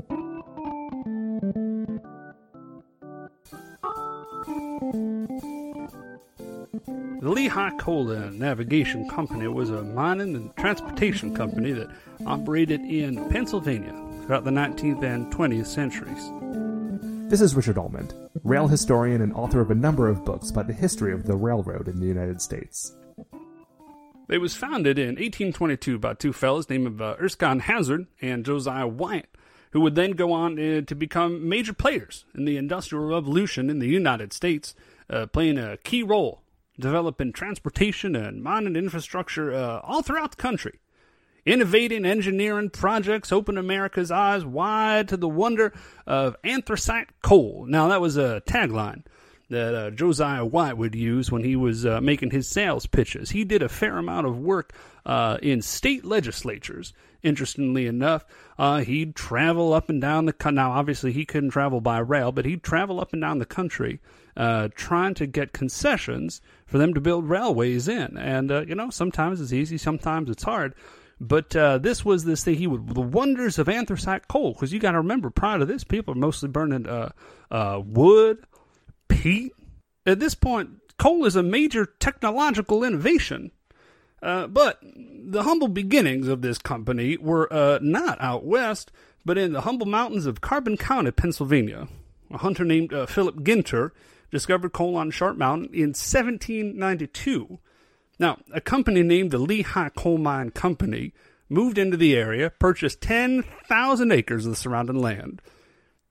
The 7.22 7.30
Lehigh 7.30 7.76
Coal 7.78 8.12
and 8.12 8.39
Navigation 8.39 9.10
Company 9.10 9.48
was 9.50 9.69
a 9.69 9.84
mining 9.84 10.36
and 10.36 10.56
transportation 10.56 11.36
company 11.36 11.74
that 11.74 11.89
operated 12.26 12.80
in 12.80 13.30
Pennsylvania 13.30 13.93
throughout 14.24 14.45
the 14.45 14.52
19th 14.52 15.04
and 15.04 15.32
20th 15.34 15.67
centuries. 15.67 17.30
This 17.30 17.41
is 17.41 17.56
Richard 17.56 17.78
Almond, 17.78 18.13
rail 18.43 18.69
historian 18.69 19.22
and 19.22 19.34
author 19.34 19.60
of 19.60 19.69
a 19.69 19.76
number 19.76 20.08
of 20.08 20.24
books 20.24 20.50
about 20.50 20.67
the 20.67 20.74
history 20.74 21.12
of 21.12 21.26
the 21.26 21.36
railroad 21.36 21.89
in 21.89 22.00
the 22.00 22.08
United 22.08 22.41
States. 22.41 22.95
It 24.29 24.41
was 24.41 24.55
founded 24.55 24.99
in 24.99 25.15
1822 25.15 25.97
by 25.97 26.13
two 26.13 26.33
fellows 26.33 26.69
named 26.69 27.01
uh, 27.01 27.15
Erskine 27.19 27.61
Hazard 27.61 28.05
and 28.21 28.45
Josiah 28.45 28.87
White, 28.87 29.25
who 29.71 29.81
would 29.81 29.95
then 29.95 30.11
go 30.11 30.31
on 30.31 30.59
uh, 30.59 30.81
to 30.81 30.95
become 30.95 31.49
major 31.49 31.73
players 31.73 32.25
in 32.35 32.45
the 32.45 32.55
Industrial 32.55 33.03
Revolution 33.03 33.71
in 33.71 33.79
the 33.79 33.87
United 33.87 34.31
States, 34.31 34.75
uh, 35.09 35.25
playing 35.25 35.57
a 35.57 35.77
key 35.77 36.03
role 36.03 36.43
developing 36.79 37.33
transportation 37.33 38.15
and 38.15 38.43
mining 38.43 38.75
infrastructure 38.75 39.53
uh, 39.53 39.79
all 39.83 40.01
throughout 40.01 40.31
the 40.31 40.41
country. 40.41 40.79
Innovating 41.45 42.05
engineering 42.05 42.69
projects 42.69 43.31
opened 43.31 43.57
America's 43.57 44.11
eyes 44.11 44.45
wide 44.45 45.07
to 45.07 45.17
the 45.17 45.27
wonder 45.27 45.73
of 46.05 46.35
anthracite 46.43 47.07
coal. 47.23 47.65
Now, 47.67 47.87
that 47.87 47.99
was 47.99 48.15
a 48.15 48.43
tagline 48.45 49.03
that 49.49 49.75
uh, 49.75 49.89
Josiah 49.91 50.45
White 50.45 50.77
would 50.77 50.95
use 50.95 51.31
when 51.31 51.43
he 51.43 51.55
was 51.55 51.85
uh, 51.85 51.99
making 52.01 52.31
his 52.31 52.47
sales 52.47 52.85
pitches. 52.85 53.31
He 53.31 53.43
did 53.43 53.62
a 53.62 53.69
fair 53.69 53.97
amount 53.97 54.27
of 54.27 54.38
work 54.39 54.73
uh, 55.05 55.38
in 55.41 55.62
state 55.62 56.05
legislatures. 56.05 56.93
Interestingly 57.21 57.85
enough, 57.88 58.25
uh, 58.57 58.79
he'd 58.79 59.15
travel 59.15 59.73
up 59.73 59.89
and 59.89 59.99
down 59.99 60.25
the 60.25 60.33
country. 60.33 60.55
Now, 60.55 60.71
obviously, 60.71 61.12
he 61.12 61.25
couldn't 61.25 61.49
travel 61.49 61.81
by 61.81 61.99
rail, 61.99 62.31
but 62.31 62.45
he'd 62.45 62.63
travel 62.63 63.01
up 63.01 63.12
and 63.12 63.21
down 63.21 63.39
the 63.39 63.45
country 63.45 63.99
uh, 64.38 64.69
trying 64.73 65.13
to 65.15 65.27
get 65.27 65.51
concessions 65.51 66.39
for 66.65 66.77
them 66.77 66.93
to 66.93 67.01
build 67.01 67.27
railways 67.27 67.89
in. 67.89 68.17
And, 68.17 68.51
uh, 68.51 68.62
you 68.62 68.75
know, 68.75 68.89
sometimes 68.89 69.41
it's 69.41 69.51
easy, 69.51 69.77
sometimes 69.77 70.29
it's 70.29 70.43
hard. 70.43 70.75
But 71.19 71.53
uh, 71.55 71.79
this 71.79 72.05
was 72.05 72.23
this 72.23 72.45
thing. 72.45 72.55
He 72.55 72.67
would 72.67 72.88
the 72.95 73.01
wonders 73.01 73.59
of 73.59 73.67
anthracite 73.67 74.29
coal 74.29 74.53
because 74.53 74.71
you 74.71 74.79
got 74.79 74.91
to 74.91 74.99
remember 74.99 75.29
prior 75.29 75.59
to 75.59 75.65
this, 75.65 75.83
people 75.83 76.13
are 76.13 76.17
mostly 76.17 76.47
burning 76.47 76.88
uh, 76.88 77.12
uh, 77.51 77.81
wood, 77.83 78.45
peat. 79.10 79.52
At 80.06 80.19
this 80.19 80.36
point, 80.36 80.69
coal 80.98 81.26
is 81.26 81.36
a 81.36 81.43
major 81.43 81.86
technological 81.86 82.84
innovation. 82.84 83.52
Uh, 84.22 84.48
but 84.48 84.80
the 84.84 85.43
humble 85.43 85.67
beginnings 85.67 86.28
of 86.28 86.41
this 86.41 86.58
company 86.58 87.17
were 87.17 87.52
uh, 87.52 87.80
not 87.82 88.19
out 88.22 88.45
west, 88.45 88.91
but 89.26 89.38
in 89.38 89.54
the 89.54 89.62
humble 89.62 89.86
mountains 89.86 90.26
of 90.26 90.41
Carbon 90.41 90.78
County, 90.78 91.12
Pennsylvania. 91.12 91.88
A 92.32 92.38
hunter 92.38 92.65
named 92.65 92.93
uh, 92.93 93.06
Philip 93.06 93.38
Ginter 93.38 93.91
discovered 94.32 94.74
coal 94.74 94.95
on 94.95 95.12
Sharp 95.12 95.38
Mountain 95.38 95.69
in 95.74 95.89
1792. 95.89 97.60
Now, 98.19 98.39
a 98.54 98.62
company 98.62 99.02
named 99.02 99.32
the 99.32 99.38
Lehigh 99.38 99.89
Coal 99.89 100.17
Mine 100.17 100.52
Company 100.52 101.13
moved 101.48 101.78
into 101.78 101.98
the 101.98 102.15
area, 102.15 102.50
purchased 102.50 103.02
10,000 103.02 104.12
acres 104.12 104.45
of 104.45 104.52
the 104.52 104.56
surrounding 104.56 105.00
land. 105.00 105.41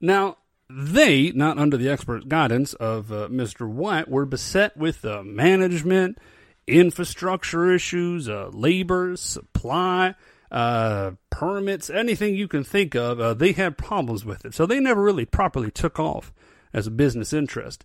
Now, 0.01 0.39
they, 0.70 1.33
not 1.33 1.59
under 1.59 1.76
the 1.76 1.88
expert 1.88 2.28
guidance 2.28 2.74
of 2.74 3.11
uh, 3.11 3.28
Mr. 3.28 3.68
White, 3.68 4.09
were 4.09 4.26
beset 4.26 4.76
with 4.76 5.04
uh, 5.04 5.22
management, 5.22 6.18
infrastructure 6.66 7.72
issues, 7.72 8.28
uh, 8.28 8.50
labor, 8.52 9.16
supply, 9.16 10.14
uh, 10.50 11.12
permits, 11.31 11.88
anything 11.88 12.35
you 12.35 12.48
can 12.48 12.64
think 12.64 12.94
of. 12.94 13.18
Uh, 13.18 13.35
they 13.35 13.52
had 13.52 13.78
problems 13.78 14.24
with 14.24 14.44
it. 14.44 14.54
So 14.54 14.66
they 14.66 14.81
never 14.81 15.02
really 15.02 15.24
properly 15.24 15.70
took 15.70 15.98
off 15.98 16.33
as 16.72 16.87
a 16.87 16.90
business 16.90 17.33
interest. 17.33 17.85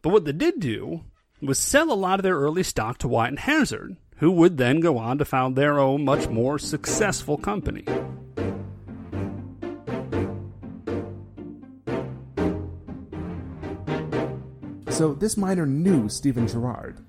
But 0.00 0.10
what 0.10 0.24
they 0.24 0.32
did 0.32 0.60
do 0.60 1.02
was 1.40 1.58
sell 1.58 1.92
a 1.92 1.94
lot 1.94 2.20
of 2.20 2.22
their 2.22 2.38
early 2.38 2.62
stock 2.62 2.98
to 2.98 3.08
White 3.08 3.28
and 3.28 3.38
Hazard, 3.38 3.96
who 4.18 4.30
would 4.30 4.58
then 4.58 4.78
go 4.78 4.96
on 4.96 5.18
to 5.18 5.24
found 5.24 5.56
their 5.56 5.80
own 5.80 6.04
much 6.04 6.28
more 6.28 6.58
successful 6.58 7.36
company. 7.36 7.84
So 15.02 15.14
this 15.14 15.36
miner 15.36 15.66
knew 15.66 16.08
Stephen 16.08 16.46
Girard. 16.46 17.04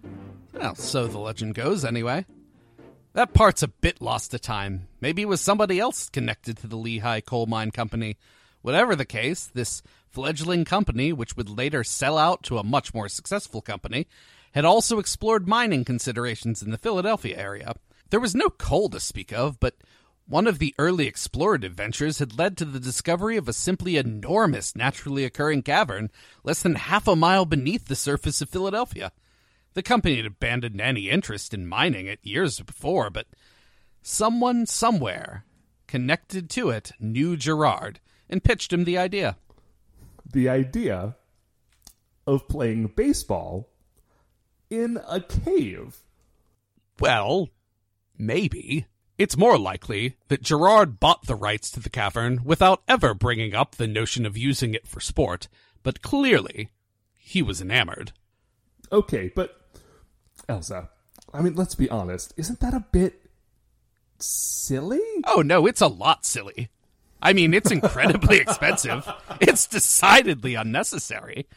Well, 0.51 0.73
so 0.73 1.05
the 1.05 1.19
legend 1.19 1.53
goes, 1.53 1.85
anyway. 1.85 2.25
That 3.13 3.35
part's 3.35 3.61
a 3.61 3.67
bit 3.67 4.01
lost 4.01 4.31
to 4.31 4.39
time. 4.39 4.87
Maybe 4.99 5.21
it 5.21 5.27
was 5.27 5.41
somebody 5.41 5.79
else 5.79 6.09
connected 6.09 6.57
to 6.57 6.67
the 6.67 6.75
Lehigh 6.75 7.19
Coal 7.19 7.45
Mine 7.45 7.69
Company. 7.69 8.17
Whatever 8.63 8.95
the 8.95 9.05
case, 9.05 9.45
this 9.45 9.83
fledgling 10.09 10.65
company, 10.65 11.13
which 11.13 11.37
would 11.37 11.55
later 11.55 11.83
sell 11.83 12.17
out 12.17 12.41
to 12.45 12.57
a 12.57 12.63
much 12.63 12.95
more 12.95 13.07
successful 13.09 13.61
company, 13.61 14.07
had 14.53 14.65
also 14.65 14.97
explored 14.97 15.47
mining 15.47 15.85
considerations 15.85 16.63
in 16.63 16.71
the 16.71 16.79
Philadelphia 16.79 17.37
area. 17.37 17.75
There 18.09 18.19
was 18.19 18.33
no 18.33 18.49
coal 18.49 18.89
to 18.89 18.99
speak 18.99 19.31
of, 19.31 19.59
but 19.59 19.75
one 20.25 20.47
of 20.47 20.59
the 20.59 20.73
early 20.77 21.09
explorative 21.09 21.71
ventures 21.71 22.19
had 22.19 22.37
led 22.37 22.57
to 22.57 22.65
the 22.65 22.79
discovery 22.79 23.37
of 23.37 23.47
a 23.47 23.53
simply 23.53 23.97
enormous 23.97 24.75
naturally 24.75 25.25
occurring 25.25 25.61
cavern 25.61 26.09
less 26.43 26.63
than 26.63 26.75
half 26.75 27.07
a 27.07 27.15
mile 27.15 27.45
beneath 27.45 27.87
the 27.87 27.95
surface 27.95 28.41
of 28.41 28.49
Philadelphia. 28.49 29.11
The 29.73 29.83
company 29.83 30.17
had 30.17 30.25
abandoned 30.25 30.79
any 30.79 31.09
interest 31.09 31.53
in 31.53 31.67
mining 31.67 32.07
it 32.07 32.19
years 32.23 32.59
before, 32.59 33.09
but 33.09 33.27
someone 34.01 34.65
somewhere 34.65 35.45
connected 35.87 36.49
to 36.51 36.69
it 36.69 36.91
knew 36.99 37.35
Girard 37.35 37.99
and 38.29 38.43
pitched 38.43 38.71
him 38.71 38.83
the 38.83 38.97
idea. 38.97 39.37
The 40.31 40.47
idea 40.47 41.15
of 42.25 42.47
playing 42.47 42.87
baseball 42.95 43.69
in 44.69 44.99
a 45.07 45.19
cave. 45.19 45.97
Well, 46.99 47.49
maybe. 48.17 48.87
It's 49.23 49.37
more 49.37 49.57
likely 49.57 50.17
that 50.27 50.41
Girard 50.41 50.99
bought 50.99 51.27
the 51.27 51.35
rights 51.35 51.71
to 51.71 51.79
the 51.79 51.89
cavern 51.89 52.41
without 52.43 52.83
ever 52.89 53.13
bringing 53.13 53.55
up 53.55 53.75
the 53.75 53.87
notion 53.87 54.25
of 54.25 54.37
using 54.37 54.73
it 54.73 54.85
for 54.85 54.99
sport, 54.99 55.47
but 55.81 56.01
clearly 56.01 56.71
he 57.15 57.41
was 57.41 57.61
enamored. 57.61 58.11
Okay, 58.91 59.31
but 59.33 59.61
Elza, 60.49 60.89
I 61.33 61.41
mean, 61.41 61.55
let's 61.55 61.73
be 61.73 61.89
honest. 61.89 62.33
Isn't 62.35 62.59
that 62.59 62.73
a 62.73 62.85
bit 62.91 63.29
silly? 64.19 64.99
Oh 65.25 65.41
no, 65.41 65.67
it's 65.67 65.79
a 65.79 65.87
lot 65.87 66.25
silly. 66.25 66.67
I 67.21 67.31
mean, 67.31 67.53
it's 67.53 67.71
incredibly 67.71 68.37
expensive. 68.41 69.07
It's 69.39 69.67
decidedly 69.67 70.55
unnecessary. 70.55 71.47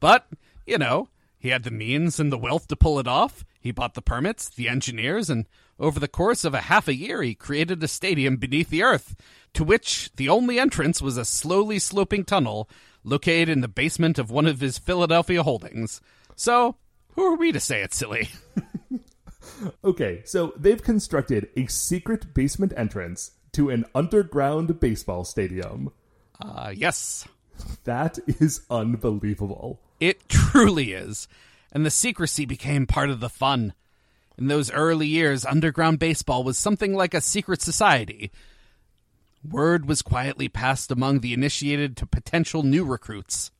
But, 0.00 0.26
you 0.66 0.78
know, 0.78 1.10
he 1.38 1.50
had 1.50 1.62
the 1.62 1.70
means 1.70 2.18
and 2.18 2.32
the 2.32 2.38
wealth 2.38 2.66
to 2.66 2.76
pull 2.76 2.98
it 2.98 3.06
off. 3.06 3.44
He 3.64 3.72
bought 3.72 3.94
the 3.94 4.02
permits, 4.02 4.48
the 4.48 4.68
engineers, 4.68 5.28
and 5.30 5.46
over 5.80 5.98
the 5.98 6.06
course 6.06 6.44
of 6.44 6.52
a 6.54 6.60
half 6.60 6.86
a 6.86 6.94
year, 6.94 7.22
he 7.22 7.34
created 7.34 7.82
a 7.82 7.88
stadium 7.88 8.36
beneath 8.36 8.68
the 8.68 8.82
earth, 8.82 9.16
to 9.54 9.64
which 9.64 10.10
the 10.16 10.28
only 10.28 10.58
entrance 10.60 11.00
was 11.02 11.16
a 11.16 11.24
slowly 11.24 11.78
sloping 11.78 12.24
tunnel 12.24 12.68
located 13.04 13.48
in 13.48 13.62
the 13.62 13.66
basement 13.68 14.18
of 14.18 14.30
one 14.30 14.46
of 14.46 14.60
his 14.60 14.76
Philadelphia 14.78 15.42
holdings. 15.42 16.02
So, 16.36 16.76
who 17.14 17.24
are 17.24 17.36
we 17.36 17.52
to 17.52 17.58
say 17.58 17.82
it's 17.82 17.96
silly? 17.96 18.28
Okay, 19.84 20.22
so 20.24 20.52
they've 20.56 20.82
constructed 20.82 21.48
a 21.56 21.66
secret 21.66 22.32
basement 22.34 22.72
entrance 22.76 23.32
to 23.52 23.70
an 23.70 23.84
underground 23.94 24.80
baseball 24.80 25.22
stadium. 25.24 25.90
Uh, 26.40 26.72
yes, 26.74 27.28
That 27.84 28.18
is 28.26 28.62
unbelievable. 28.70 29.80
it 30.00 30.28
truly 30.28 30.92
is. 30.92 31.28
And 31.74 31.84
the 31.84 31.90
secrecy 31.90 32.46
became 32.46 32.86
part 32.86 33.10
of 33.10 33.20
the 33.20 33.28
fun. 33.28 33.74
In 34.38 34.46
those 34.46 34.70
early 34.70 35.06
years, 35.06 35.44
underground 35.44 35.98
baseball 35.98 36.44
was 36.44 36.56
something 36.56 36.94
like 36.94 37.12
a 37.12 37.20
secret 37.20 37.60
society. 37.60 38.30
Word 39.48 39.86
was 39.86 40.00
quietly 40.00 40.48
passed 40.48 40.90
among 40.90 41.20
the 41.20 41.34
initiated 41.34 41.96
to 41.98 42.06
potential 42.06 42.62
new 42.62 42.84
recruits. 42.84 43.50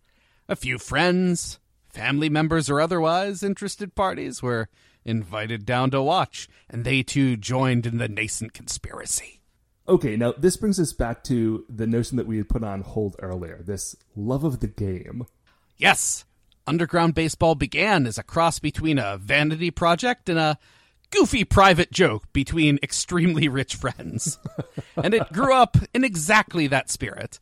A 0.48 0.56
few 0.56 0.78
friends, 0.78 1.58
family 1.88 2.28
members, 2.28 2.70
or 2.70 2.80
otherwise 2.80 3.42
interested 3.42 3.94
parties 3.94 4.42
were 4.42 4.68
invited 5.04 5.66
down 5.66 5.90
to 5.90 6.02
watch, 6.02 6.48
and 6.70 6.84
they 6.84 7.02
too 7.02 7.36
joined 7.36 7.84
in 7.86 7.98
the 7.98 8.08
nascent 8.08 8.54
conspiracy. 8.54 9.40
Okay, 9.86 10.16
now 10.16 10.32
this 10.32 10.56
brings 10.56 10.80
us 10.80 10.92
back 10.92 11.22
to 11.24 11.66
the 11.68 11.86
notion 11.86 12.16
that 12.16 12.26
we 12.26 12.38
had 12.38 12.48
put 12.48 12.64
on 12.64 12.80
hold 12.80 13.16
earlier 13.18 13.62
this 13.62 13.94
love 14.16 14.42
of 14.42 14.60
the 14.60 14.66
game. 14.66 15.26
Yes, 15.76 16.24
underground 16.66 17.14
baseball 17.14 17.54
began 17.54 18.06
as 18.06 18.18
a 18.18 18.22
cross 18.22 18.58
between 18.58 18.98
a 18.98 19.16
vanity 19.18 19.70
project 19.70 20.28
and 20.28 20.38
a 20.38 20.58
goofy 21.10 21.44
private 21.44 21.92
joke 21.92 22.32
between 22.32 22.78
extremely 22.82 23.48
rich 23.48 23.74
friends. 23.74 24.38
and 24.96 25.14
it 25.14 25.32
grew 25.32 25.54
up 25.54 25.76
in 25.94 26.04
exactly 26.04 26.66
that 26.66 26.90
spirit. 26.90 27.38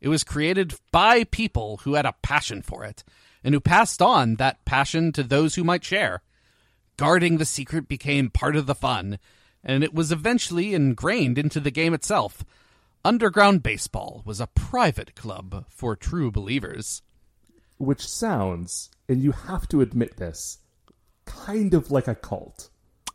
It 0.00 0.08
was 0.08 0.24
created 0.24 0.74
by 0.90 1.24
people 1.24 1.78
who 1.78 1.94
had 1.94 2.06
a 2.06 2.14
passion 2.22 2.62
for 2.62 2.84
it 2.84 3.04
and 3.44 3.54
who 3.54 3.60
passed 3.60 4.00
on 4.00 4.36
that 4.36 4.64
passion 4.64 5.12
to 5.12 5.22
those 5.22 5.54
who 5.54 5.64
might 5.64 5.84
share. 5.84 6.22
Guarding 6.96 7.38
the 7.38 7.44
secret 7.44 7.88
became 7.88 8.30
part 8.30 8.56
of 8.56 8.66
the 8.66 8.74
fun, 8.74 9.18
and 9.64 9.82
it 9.82 9.94
was 9.94 10.12
eventually 10.12 10.74
ingrained 10.74 11.38
into 11.38 11.60
the 11.60 11.70
game 11.70 11.94
itself. 11.94 12.44
Underground 13.04 13.62
Baseball 13.62 14.22
was 14.24 14.40
a 14.40 14.46
private 14.46 15.14
club 15.14 15.64
for 15.68 15.96
true 15.96 16.30
believers. 16.30 17.02
Which 17.82 18.06
sounds, 18.06 18.90
and 19.08 19.20
you 19.20 19.32
have 19.32 19.66
to 19.70 19.80
admit 19.80 20.16
this, 20.16 20.58
kind 21.24 21.74
of 21.74 21.90
like 21.90 22.06
a 22.06 22.14
cult. 22.14 22.70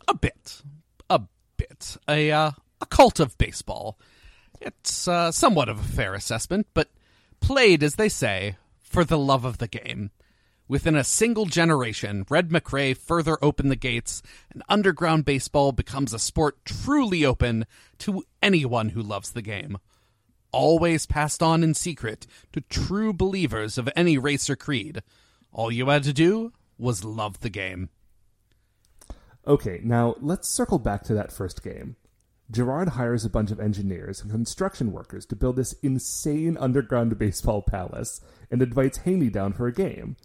A 0.10 0.14
bit. 0.14 0.62
A 1.10 1.22
bit. 1.56 1.96
A, 2.10 2.34
uh, 2.34 2.52
a 2.82 2.86
cult 2.88 3.22
of 3.22 3.38
baseball. 3.38 3.98
It's 4.60 5.08
uh, 5.08 5.32
somewhat 5.32 5.70
of 5.70 5.80
a 5.80 5.84
fair 5.84 6.14
assessment, 6.14 6.68
but 6.74 6.90
played, 7.40 7.82
as 7.82 7.96
they 7.96 8.10
say, 8.10 8.58
for 8.82 9.06
the 9.06 9.18
love 9.18 9.46
of 9.46 9.60
the 9.60 9.70
game. 9.70 10.12
Within 10.68 10.98
a 10.98 11.04
single 11.06 11.46
generation, 11.46 12.26
Red 12.30 12.50
McRae 12.50 12.98
further 12.98 13.38
opened 13.42 13.72
the 13.72 13.78
gates, 13.78 14.22
and 14.52 14.62
underground 14.68 15.24
baseball 15.24 15.72
becomes 15.72 16.14
a 16.14 16.20
sport 16.20 16.58
truly 16.66 17.24
open 17.24 17.66
to 18.00 18.26
anyone 18.42 18.90
who 18.90 19.02
loves 19.02 19.32
the 19.32 19.42
game. 19.42 19.78
Always 20.58 21.06
passed 21.06 21.44
on 21.44 21.64
in 21.64 21.76
secret 21.76 22.26
to 22.52 22.62
true 22.62 23.14
believers 23.14 23.78
of 23.78 23.88
any 23.96 24.18
race 24.18 24.50
or 24.50 24.56
creed. 24.56 25.04
All 25.52 25.72
you 25.72 25.88
had 25.90 26.02
to 26.02 26.14
do 26.14 26.52
was 26.80 27.04
love 27.04 27.42
the 27.42 27.50
game. 27.52 27.90
Okay, 29.46 29.82
now 29.84 30.16
let's 30.20 30.50
circle 30.50 30.80
back 30.80 31.04
to 31.04 31.14
that 31.14 31.32
first 31.32 31.64
game. 31.64 31.96
Girard 32.50 32.90
hires 32.90 33.24
a 33.24 33.30
bunch 33.30 33.52
of 33.52 33.60
engineers 33.60 34.20
and 34.20 34.32
construction 34.32 34.92
workers 34.92 35.28
to 35.28 35.36
build 35.36 35.58
this 35.58 35.74
insane 35.84 36.58
underground 36.58 37.20
baseball 37.20 37.62
palace 37.62 38.20
and 38.50 38.60
invites 38.60 38.98
Haney 38.98 39.30
down 39.30 39.54
for 39.54 39.68
a 39.68 39.72
game. 39.72 40.18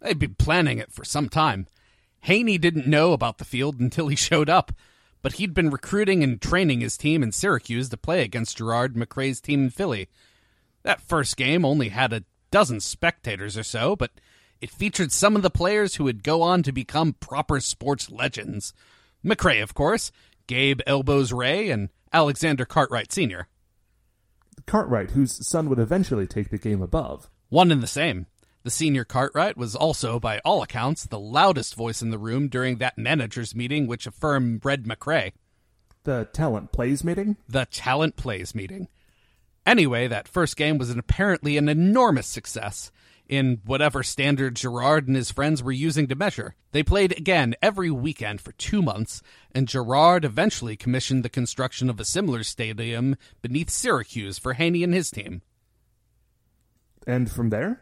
They'd 0.00 0.18
been 0.18 0.34
planning 0.34 0.78
it 0.78 0.90
for 0.90 1.04
some 1.04 1.28
time. 1.28 1.68
Haney 2.22 2.58
didn't 2.58 2.88
know 2.88 3.12
about 3.12 3.38
the 3.38 3.44
field 3.44 3.78
until 3.78 4.08
he 4.08 4.16
showed 4.16 4.50
up, 4.50 4.72
but 5.22 5.34
he'd 5.34 5.54
been 5.54 5.70
recruiting 5.70 6.22
and 6.22 6.40
training 6.40 6.80
his 6.80 6.96
team 6.96 7.22
in 7.22 7.32
Syracuse 7.32 7.88
to 7.88 7.96
play 7.96 8.22
against 8.22 8.58
Girard 8.58 8.94
McRae's 8.94 9.40
team 9.40 9.64
in 9.64 9.70
Philly. 9.70 10.08
That 10.82 11.00
first 11.00 11.36
game 11.36 11.64
only 11.64 11.88
had 11.88 12.12
a 12.12 12.24
dozen 12.50 12.80
spectators 12.80 13.56
or 13.56 13.62
so, 13.62 13.96
but 13.96 14.10
it 14.60 14.70
featured 14.70 15.12
some 15.12 15.36
of 15.36 15.42
the 15.42 15.50
players 15.50 15.94
who 15.94 16.04
would 16.04 16.22
go 16.22 16.42
on 16.42 16.62
to 16.64 16.72
become 16.72 17.14
proper 17.14 17.60
sports 17.60 18.10
legends. 18.10 18.74
McRae, 19.24 19.62
of 19.62 19.74
course, 19.74 20.12
Gabe 20.46 20.80
Elbows 20.86 21.32
Ray, 21.32 21.70
and 21.70 21.88
Alexander 22.12 22.64
Cartwright 22.64 23.12
Sr. 23.12 23.48
Cartwright, 24.66 25.12
whose 25.12 25.46
son 25.46 25.68
would 25.68 25.78
eventually 25.78 26.26
take 26.26 26.50
the 26.50 26.58
game 26.58 26.82
above. 26.82 27.30
One 27.48 27.70
and 27.70 27.82
the 27.82 27.86
same. 27.86 28.26
The 28.64 28.70
senior 28.70 29.04
Cartwright 29.04 29.56
was 29.56 29.74
also, 29.74 30.20
by 30.20 30.40
all 30.44 30.62
accounts, 30.62 31.04
the 31.04 31.18
loudest 31.18 31.74
voice 31.74 32.00
in 32.00 32.10
the 32.10 32.18
room 32.18 32.48
during 32.48 32.78
that 32.78 32.96
managers' 32.96 33.54
meeting 33.56 33.86
which 33.86 34.06
affirmed 34.06 34.64
Red 34.64 34.84
McRae. 34.84 35.32
The 36.04 36.28
talent 36.32 36.72
plays 36.72 37.02
meeting? 37.02 37.36
The 37.48 37.66
talent 37.66 38.16
plays 38.16 38.54
meeting. 38.54 38.88
Anyway, 39.66 40.08
that 40.08 40.28
first 40.28 40.56
game 40.56 40.78
was 40.78 40.90
an 40.90 40.98
apparently 40.98 41.56
an 41.56 41.68
enormous 41.68 42.26
success 42.26 42.90
in 43.28 43.60
whatever 43.64 44.02
standard 44.02 44.56
Girard 44.56 45.06
and 45.06 45.16
his 45.16 45.30
friends 45.30 45.62
were 45.62 45.72
using 45.72 46.06
to 46.08 46.14
measure. 46.14 46.54
They 46.72 46.82
played 46.82 47.16
again 47.16 47.54
every 47.62 47.90
weekend 47.90 48.40
for 48.40 48.52
two 48.52 48.82
months, 48.82 49.22
and 49.54 49.68
Girard 49.68 50.24
eventually 50.24 50.76
commissioned 50.76 51.24
the 51.24 51.28
construction 51.28 51.88
of 51.88 51.98
a 51.98 52.04
similar 52.04 52.42
stadium 52.42 53.16
beneath 53.40 53.70
Syracuse 53.70 54.38
for 54.38 54.54
Haney 54.54 54.82
and 54.82 54.92
his 54.92 55.10
team. 55.10 55.42
And 57.06 57.30
from 57.30 57.50
there? 57.50 57.80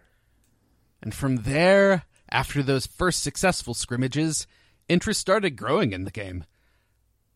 And 1.03 1.15
from 1.15 1.39
there, 1.39 2.05
after 2.31 2.63
those 2.63 2.87
first 2.87 3.23
successful 3.23 3.75
scrimmages, 3.75 4.47
interest 4.89 5.21
started 5.21 5.57
growing 5.57 5.93
in 5.93 6.05
the 6.05 6.11
game. 6.11 6.45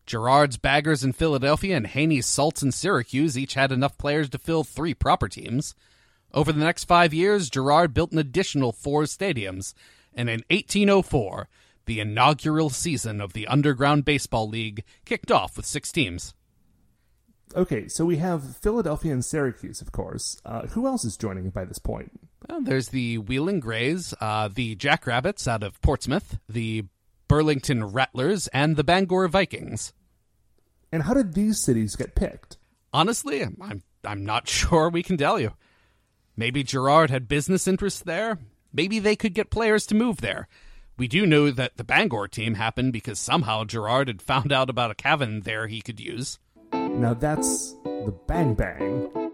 Girard's 0.05 0.57
Baggers 0.57 1.03
in 1.03 1.13
Philadelphia 1.13 1.75
and 1.75 1.87
Haney's 1.87 2.27
Salts 2.27 2.61
in 2.61 2.71
Syracuse 2.71 3.37
each 3.37 3.55
had 3.55 3.71
enough 3.71 3.97
players 3.97 4.29
to 4.29 4.37
fill 4.37 4.63
three 4.63 4.93
proper 4.93 5.27
teams. 5.27 5.73
Over 6.33 6.51
the 6.51 6.63
next 6.63 6.83
five 6.83 7.13
years, 7.13 7.49
Girard 7.49 7.93
built 7.93 8.11
an 8.11 8.19
additional 8.19 8.71
four 8.71 9.03
stadiums, 9.03 9.73
and 10.13 10.29
in 10.29 10.43
1804, 10.49 11.47
the 11.85 11.99
inaugural 11.99 12.69
season 12.69 13.21
of 13.21 13.33
the 13.33 13.47
Underground 13.47 14.05
Baseball 14.05 14.47
League 14.47 14.83
kicked 15.05 15.31
off 15.31 15.57
with 15.57 15.65
six 15.65 15.91
teams. 15.91 16.33
Okay, 17.55 17.87
so 17.87 18.05
we 18.05 18.17
have 18.17 18.57
Philadelphia 18.57 19.13
and 19.13 19.23
Syracuse, 19.23 19.81
of 19.81 19.91
course. 19.91 20.41
Uh, 20.45 20.67
who 20.67 20.87
else 20.87 21.05
is 21.05 21.15
joining 21.15 21.51
by 21.51 21.63
this 21.63 21.79
point? 21.79 22.11
Well, 22.49 22.61
there's 22.61 22.89
the 22.89 23.17
Wheeling 23.17 23.59
Grays, 23.59 24.13
uh, 24.21 24.49
the 24.53 24.75
Jackrabbits 24.75 25.47
out 25.47 25.63
of 25.63 25.81
Portsmouth, 25.81 26.37
the 26.47 26.85
Burlington 27.27 27.85
Rattlers, 27.85 28.47
and 28.47 28.75
the 28.75 28.83
Bangor 28.83 29.27
Vikings. 29.27 29.93
And 30.91 31.03
how 31.03 31.13
did 31.13 31.33
these 31.33 31.59
cities 31.59 31.95
get 31.95 32.15
picked? 32.15 32.57
Honestly, 32.93 33.41
I'm 33.41 33.83
I'm 34.03 34.25
not 34.25 34.47
sure 34.49 34.89
we 34.89 35.03
can 35.03 35.17
tell 35.17 35.39
you. 35.39 35.53
Maybe 36.37 36.63
Girard 36.63 37.09
had 37.09 37.27
business 37.27 37.67
interests 37.67 38.01
there. 38.01 38.39
Maybe 38.73 38.99
they 38.99 39.15
could 39.15 39.33
get 39.33 39.49
players 39.49 39.85
to 39.87 39.95
move 39.95 40.17
there. 40.17 40.47
We 40.97 41.07
do 41.07 41.25
know 41.25 41.51
that 41.51 41.77
the 41.77 41.83
Bangor 41.83 42.27
team 42.27 42.55
happened 42.55 42.93
because 42.93 43.19
somehow 43.19 43.63
Girard 43.63 44.07
had 44.07 44.21
found 44.21 44.51
out 44.51 44.69
about 44.69 44.91
a 44.91 44.95
cavern 44.95 45.41
there 45.41 45.67
he 45.67 45.81
could 45.81 45.99
use. 45.99 46.39
Now 46.71 47.13
that's 47.13 47.73
the 47.83 48.13
Bang 48.27 48.53
Bang. 48.53 49.24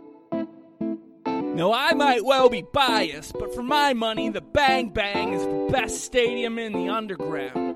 Now, 1.53 1.73
I 1.73 1.93
might 1.93 2.23
well 2.23 2.49
be 2.49 2.61
biased, 2.61 3.33
but 3.33 3.53
for 3.53 3.61
my 3.61 3.93
money, 3.93 4.29
the 4.29 4.39
Bang 4.39 4.89
Bang 4.89 5.33
is 5.33 5.43
the 5.43 5.67
best 5.69 6.05
stadium 6.05 6.57
in 6.57 6.71
the 6.71 6.87
underground. 6.87 7.75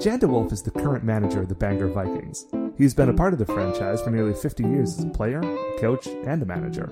Jan 0.00 0.20
DeWolf 0.20 0.52
is 0.52 0.62
the 0.62 0.70
current 0.70 1.02
manager 1.02 1.40
of 1.40 1.48
the 1.48 1.56
Bangor 1.56 1.88
Vikings. 1.88 2.46
He's 2.78 2.94
been 2.94 3.08
a 3.08 3.14
part 3.14 3.32
of 3.32 3.40
the 3.40 3.46
franchise 3.46 4.00
for 4.00 4.10
nearly 4.10 4.32
50 4.32 4.62
years 4.62 4.96
as 4.96 5.04
a 5.04 5.08
player, 5.08 5.40
a 5.40 5.80
coach, 5.80 6.06
and 6.06 6.40
a 6.40 6.46
manager. 6.46 6.88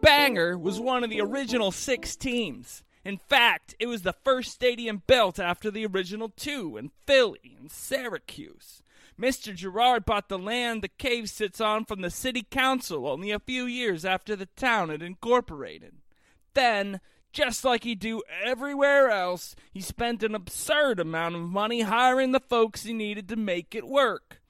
Bangor 0.00 0.56
was 0.56 0.78
one 0.78 1.02
of 1.02 1.10
the 1.10 1.20
original 1.20 1.72
six 1.72 2.14
teams. 2.14 2.84
In 3.04 3.18
fact, 3.18 3.74
it 3.80 3.86
was 3.86 4.02
the 4.02 4.14
first 4.24 4.52
stadium 4.52 5.02
built 5.08 5.40
after 5.40 5.72
the 5.72 5.86
original 5.86 6.28
two 6.28 6.76
in 6.76 6.92
Philly 7.04 7.56
and 7.58 7.68
Syracuse. 7.68 8.80
Mr. 9.22 9.54
Girard 9.54 10.04
bought 10.04 10.28
the 10.28 10.38
land 10.38 10.82
the 10.82 10.88
cave 10.88 11.30
sits 11.30 11.60
on 11.60 11.84
from 11.84 12.00
the 12.00 12.10
city 12.10 12.44
council 12.50 13.06
only 13.06 13.30
a 13.30 13.38
few 13.38 13.66
years 13.66 14.04
after 14.04 14.34
the 14.34 14.46
town 14.56 14.88
had 14.88 15.00
incorporated. 15.00 15.94
Then, 16.54 17.00
just 17.32 17.64
like 17.64 17.84
he 17.84 17.94
do 17.94 18.24
everywhere 18.44 19.10
else, 19.10 19.54
he 19.70 19.80
spent 19.80 20.24
an 20.24 20.34
absurd 20.34 20.98
amount 20.98 21.36
of 21.36 21.42
money 21.42 21.82
hiring 21.82 22.32
the 22.32 22.40
folks 22.40 22.82
he 22.82 22.92
needed 22.92 23.28
to 23.28 23.36
make 23.36 23.76
it 23.76 23.86
work. 23.86 24.42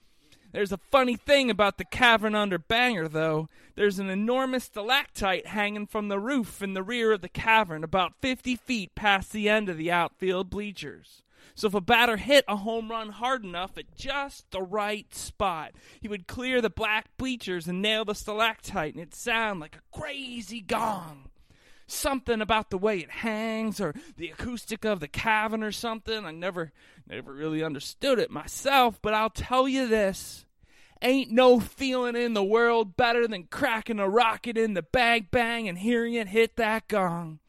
There's 0.52 0.72
a 0.72 0.78
funny 0.78 1.16
thing 1.16 1.50
about 1.50 1.76
the 1.76 1.84
cavern 1.84 2.34
under 2.34 2.58
Bangor, 2.58 3.08
though. 3.08 3.50
There's 3.74 3.98
an 3.98 4.08
enormous 4.08 4.64
stalactite 4.64 5.48
hanging 5.48 5.86
from 5.86 6.08
the 6.08 6.18
roof 6.18 6.62
in 6.62 6.72
the 6.72 6.82
rear 6.82 7.12
of 7.12 7.20
the 7.20 7.28
cavern, 7.28 7.84
about 7.84 8.14
50 8.22 8.56
feet 8.56 8.94
past 8.94 9.32
the 9.32 9.50
end 9.50 9.68
of 9.68 9.76
the 9.76 9.90
outfield 9.90 10.48
bleachers. 10.48 11.21
So 11.54 11.66
if 11.66 11.74
a 11.74 11.80
batter 11.80 12.16
hit 12.16 12.44
a 12.48 12.56
home 12.56 12.90
run 12.90 13.10
hard 13.10 13.44
enough 13.44 13.76
at 13.76 13.94
just 13.94 14.50
the 14.50 14.62
right 14.62 15.12
spot, 15.14 15.72
he 16.00 16.08
would 16.08 16.26
clear 16.26 16.60
the 16.60 16.70
black 16.70 17.16
bleachers 17.18 17.68
and 17.68 17.82
nail 17.82 18.04
the 18.04 18.14
stalactite, 18.14 18.94
and 18.94 19.02
it'd 19.02 19.14
sound 19.14 19.60
like 19.60 19.76
a 19.76 19.98
crazy 19.98 20.60
gong. 20.60 21.28
Something 21.86 22.40
about 22.40 22.70
the 22.70 22.78
way 22.78 22.98
it 22.98 23.10
hangs, 23.10 23.80
or 23.80 23.94
the 24.16 24.30
acoustic 24.30 24.84
of 24.84 25.00
the 25.00 25.08
cavern, 25.08 25.62
or 25.62 25.72
something. 25.72 26.24
I 26.24 26.30
never, 26.30 26.72
never 27.06 27.34
really 27.34 27.62
understood 27.62 28.18
it 28.18 28.30
myself, 28.30 28.98
but 29.02 29.12
I'll 29.12 29.28
tell 29.28 29.68
you 29.68 29.86
this: 29.86 30.46
ain't 31.02 31.30
no 31.30 31.60
feeling 31.60 32.16
in 32.16 32.32
the 32.32 32.42
world 32.42 32.96
better 32.96 33.28
than 33.28 33.44
cracking 33.44 33.98
a 33.98 34.08
rocket 34.08 34.56
in 34.56 34.72
the 34.72 34.82
bang 34.82 35.28
bang 35.30 35.68
and 35.68 35.76
hearing 35.76 36.14
it 36.14 36.28
hit 36.28 36.56
that 36.56 36.88
gong. 36.88 37.40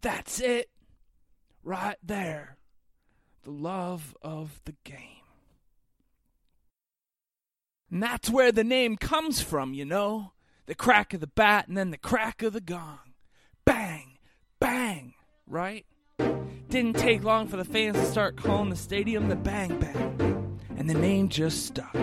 That's 0.00 0.40
it, 0.40 0.70
right 1.62 1.98
there 2.02 2.56
the 3.44 3.50
love 3.50 4.16
of 4.22 4.60
the 4.64 4.74
game. 4.84 4.98
And 7.90 8.02
that's 8.02 8.30
where 8.30 8.50
the 8.50 8.64
name 8.64 8.96
comes 8.96 9.40
from, 9.40 9.74
you 9.74 9.84
know. 9.84 10.32
The 10.66 10.74
crack 10.74 11.12
of 11.12 11.20
the 11.20 11.26
bat 11.26 11.68
and 11.68 11.76
then 11.76 11.90
the 11.90 11.98
crack 11.98 12.42
of 12.42 12.54
the 12.54 12.60
gong. 12.60 12.98
Bang, 13.66 14.18
bang, 14.58 15.14
right? 15.46 15.84
Didn't 16.70 16.96
take 16.96 17.22
long 17.22 17.46
for 17.46 17.56
the 17.56 17.64
fans 17.64 17.96
to 17.96 18.06
start 18.06 18.36
calling 18.36 18.70
the 18.70 18.76
stadium 18.76 19.28
the 19.28 19.36
Bang 19.36 19.78
Bang. 19.78 20.58
And 20.76 20.88
the 20.88 20.94
name 20.94 21.28
just 21.28 21.66
stuck. 21.66 21.94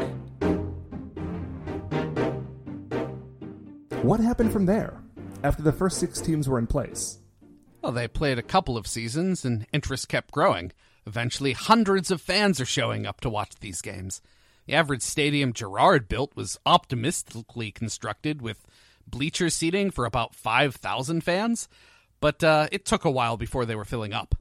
What 4.04 4.20
happened 4.20 4.54
from 4.54 4.66
there 4.66 5.02
after 5.44 5.62
the 5.62 5.74
first 5.74 6.00
six 6.00 6.22
teams 6.22 6.48
were 6.48 6.60
in 6.60 6.68
place? 6.68 7.20
Well, 7.82 7.92
they 7.92 8.08
played 8.08 8.38
a 8.38 8.44
couple 8.44 8.78
of 8.78 8.88
seasons 8.88 9.44
and 9.44 9.66
interest 9.74 10.08
kept 10.08 10.32
growing. 10.32 10.72
Eventually, 11.12 11.52
hundreds 11.52 12.10
of 12.10 12.22
fans 12.22 12.62
are 12.62 12.66
showing 12.66 13.06
up 13.06 13.20
to 13.20 13.30
watch 13.30 13.56
these 13.60 13.82
games. 13.82 14.22
The 14.66 14.76
average 14.76 15.02
stadium 15.02 15.52
Girard 15.52 16.08
built 16.08 16.34
was 16.38 16.58
optimistically 16.66 17.70
constructed 17.70 18.42
with 18.42 18.66
bleacher 19.06 19.50
seating 19.50 19.92
for 19.92 20.06
about 20.06 20.34
5,000 20.34 21.22
fans, 21.22 21.68
but 22.22 22.42
uh, 22.46 22.70
it 22.72 22.86
took 22.86 23.04
a 23.04 23.12
while 23.12 23.36
before 23.36 23.66
they 23.66 23.76
were 23.76 23.84
filling 23.84 24.14
up. 24.14 24.36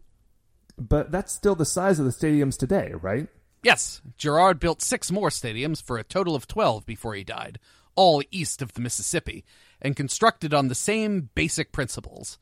But 0.78 1.10
that's 1.10 1.32
still 1.32 1.56
the 1.56 1.64
size 1.64 1.98
of 1.98 2.04
the 2.04 2.12
stadiums 2.12 2.56
today, 2.56 2.92
right? 3.02 3.26
Yes, 3.64 4.00
Girard 4.16 4.60
built 4.60 4.80
six 4.80 5.10
more 5.10 5.30
stadiums 5.30 5.82
for 5.82 5.98
a 5.98 6.04
total 6.04 6.36
of 6.36 6.46
12 6.46 6.86
before 6.86 7.16
he 7.16 7.24
died, 7.24 7.58
all 7.96 8.22
east 8.30 8.62
of 8.62 8.74
the 8.74 8.80
Mississippi, 8.80 9.44
and 9.82 9.96
constructed 9.96 10.54
on 10.54 10.68
the 10.68 10.76
same 10.76 11.30
basic 11.34 11.72
principles. 11.72 12.38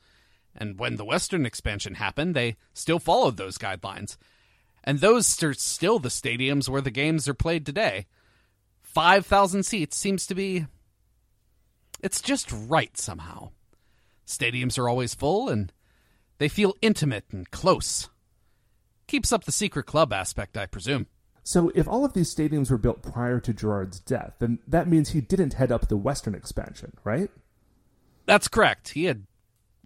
And 0.59 0.79
when 0.79 0.97
the 0.97 1.05
Western 1.05 1.47
expansion 1.47 1.95
happened, 1.95 2.35
they 2.35 2.57
still 2.75 2.99
followed 2.99 3.37
those 3.37 3.57
guidelines. 3.59 4.17
And 4.83 4.99
those 4.99 5.43
are 5.43 5.55
still 5.55 5.99
the 5.99 6.09
stadiums 6.09 6.69
where 6.69 6.81
the 6.81 6.91
games 6.91 7.29
are 7.29 7.35
played 7.35 7.65
today. 7.65 8.07
5,000 8.83 9.63
seats 9.63 9.97
seems 9.97 10.27
to 10.27 10.35
be. 10.35 10.67
It's 12.01 12.21
just 12.21 12.53
right 12.53 12.97
somehow. 12.99 13.51
Stadiums 14.27 14.79
are 14.79 14.89
always 14.89 15.15
full 15.15 15.49
and 15.49 15.73
they 16.39 16.49
feel 16.49 16.75
intimate 16.83 17.27
and 17.31 17.51
close. 17.51 18.09
Keeps 19.07 19.33
up 19.33 19.45
the 19.45 19.53
secret 19.53 19.87
club 19.87 20.13
aspect, 20.13 20.57
I 20.57 20.67
presume. 20.67 21.07
So, 21.45 21.73
if 21.75 21.89
all 21.89 22.05
of 22.05 22.13
these 22.13 22.35
stadiums 22.35 22.71
were 22.71 22.77
built 22.77 23.03
prior 23.03 23.41
to 23.41 23.55
Girard's 23.55 24.01
death, 24.01 24.35
then 24.39 24.59
that 24.69 24.87
means 24.87 25.11
he 25.11 25.23
didn't 25.23 25.55
head 25.55 25.73
up 25.73 25.89
the 25.89 25.97
Western 25.97 26.35
expansion, 26.35 26.93
right? 27.05 27.31
That's 28.27 28.49
correct. 28.49 28.91
He 28.91 29.05
had 29.05 29.25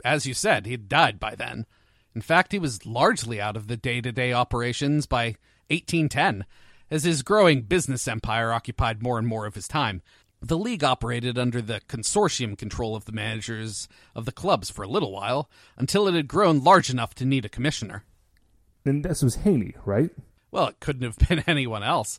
as 0.05 0.27
you 0.27 0.35
said, 0.35 0.67
he'd 0.67 0.89
died 0.89 1.19
by 1.19 1.35
then. 1.35 1.67
In 2.15 2.21
fact, 2.21 2.53
he 2.53 2.59
was 2.59 2.85
largely 2.85 3.41
out 3.41 3.57
of 3.57 3.69
the 3.69 3.77
day 3.77 4.01
to 4.01 4.13
day 4.13 4.33
operations 4.33 5.07
by 5.07 5.37
1810, 5.69 6.45
as 6.91 7.05
his 7.05 7.23
growing 7.23 7.63
business 7.63 8.07
empire 8.07 8.53
occupied 8.53 9.03
more 9.03 9.19
and 9.19 9.27
more 9.27 9.47
of 9.47 9.55
his 9.55 9.67
time. 9.67 10.03
The 10.41 10.59
league 10.59 10.85
operated 10.85 11.39
under 11.39 11.63
the 11.63 11.81
consortium 11.89 12.59
control 12.59 12.97
of 12.97 13.05
the 13.05 13.13
managers 13.13 13.89
of 14.15 14.25
the 14.25 14.33
clubs 14.33 14.71
for 14.71 14.83
a 14.83 14.89
little 14.89 15.13
while, 15.13 15.49
until 15.77 16.09
it 16.09 16.15
had 16.15 16.29
grown 16.29 16.63
large 16.63 16.91
enough 16.91 17.15
to 17.17 17.25
need 17.25 17.45
a 17.45 17.49
commissioner. 17.49 18.05
And 18.85 19.05
this 19.05 19.23
was 19.23 19.37
Haney, 19.37 19.75
right? 19.85 20.11
Well, 20.51 20.67
it 20.67 20.81
couldn't 20.81 21.05
have 21.05 21.17
been 21.29 21.45
anyone 21.47 21.83
else, 21.83 22.19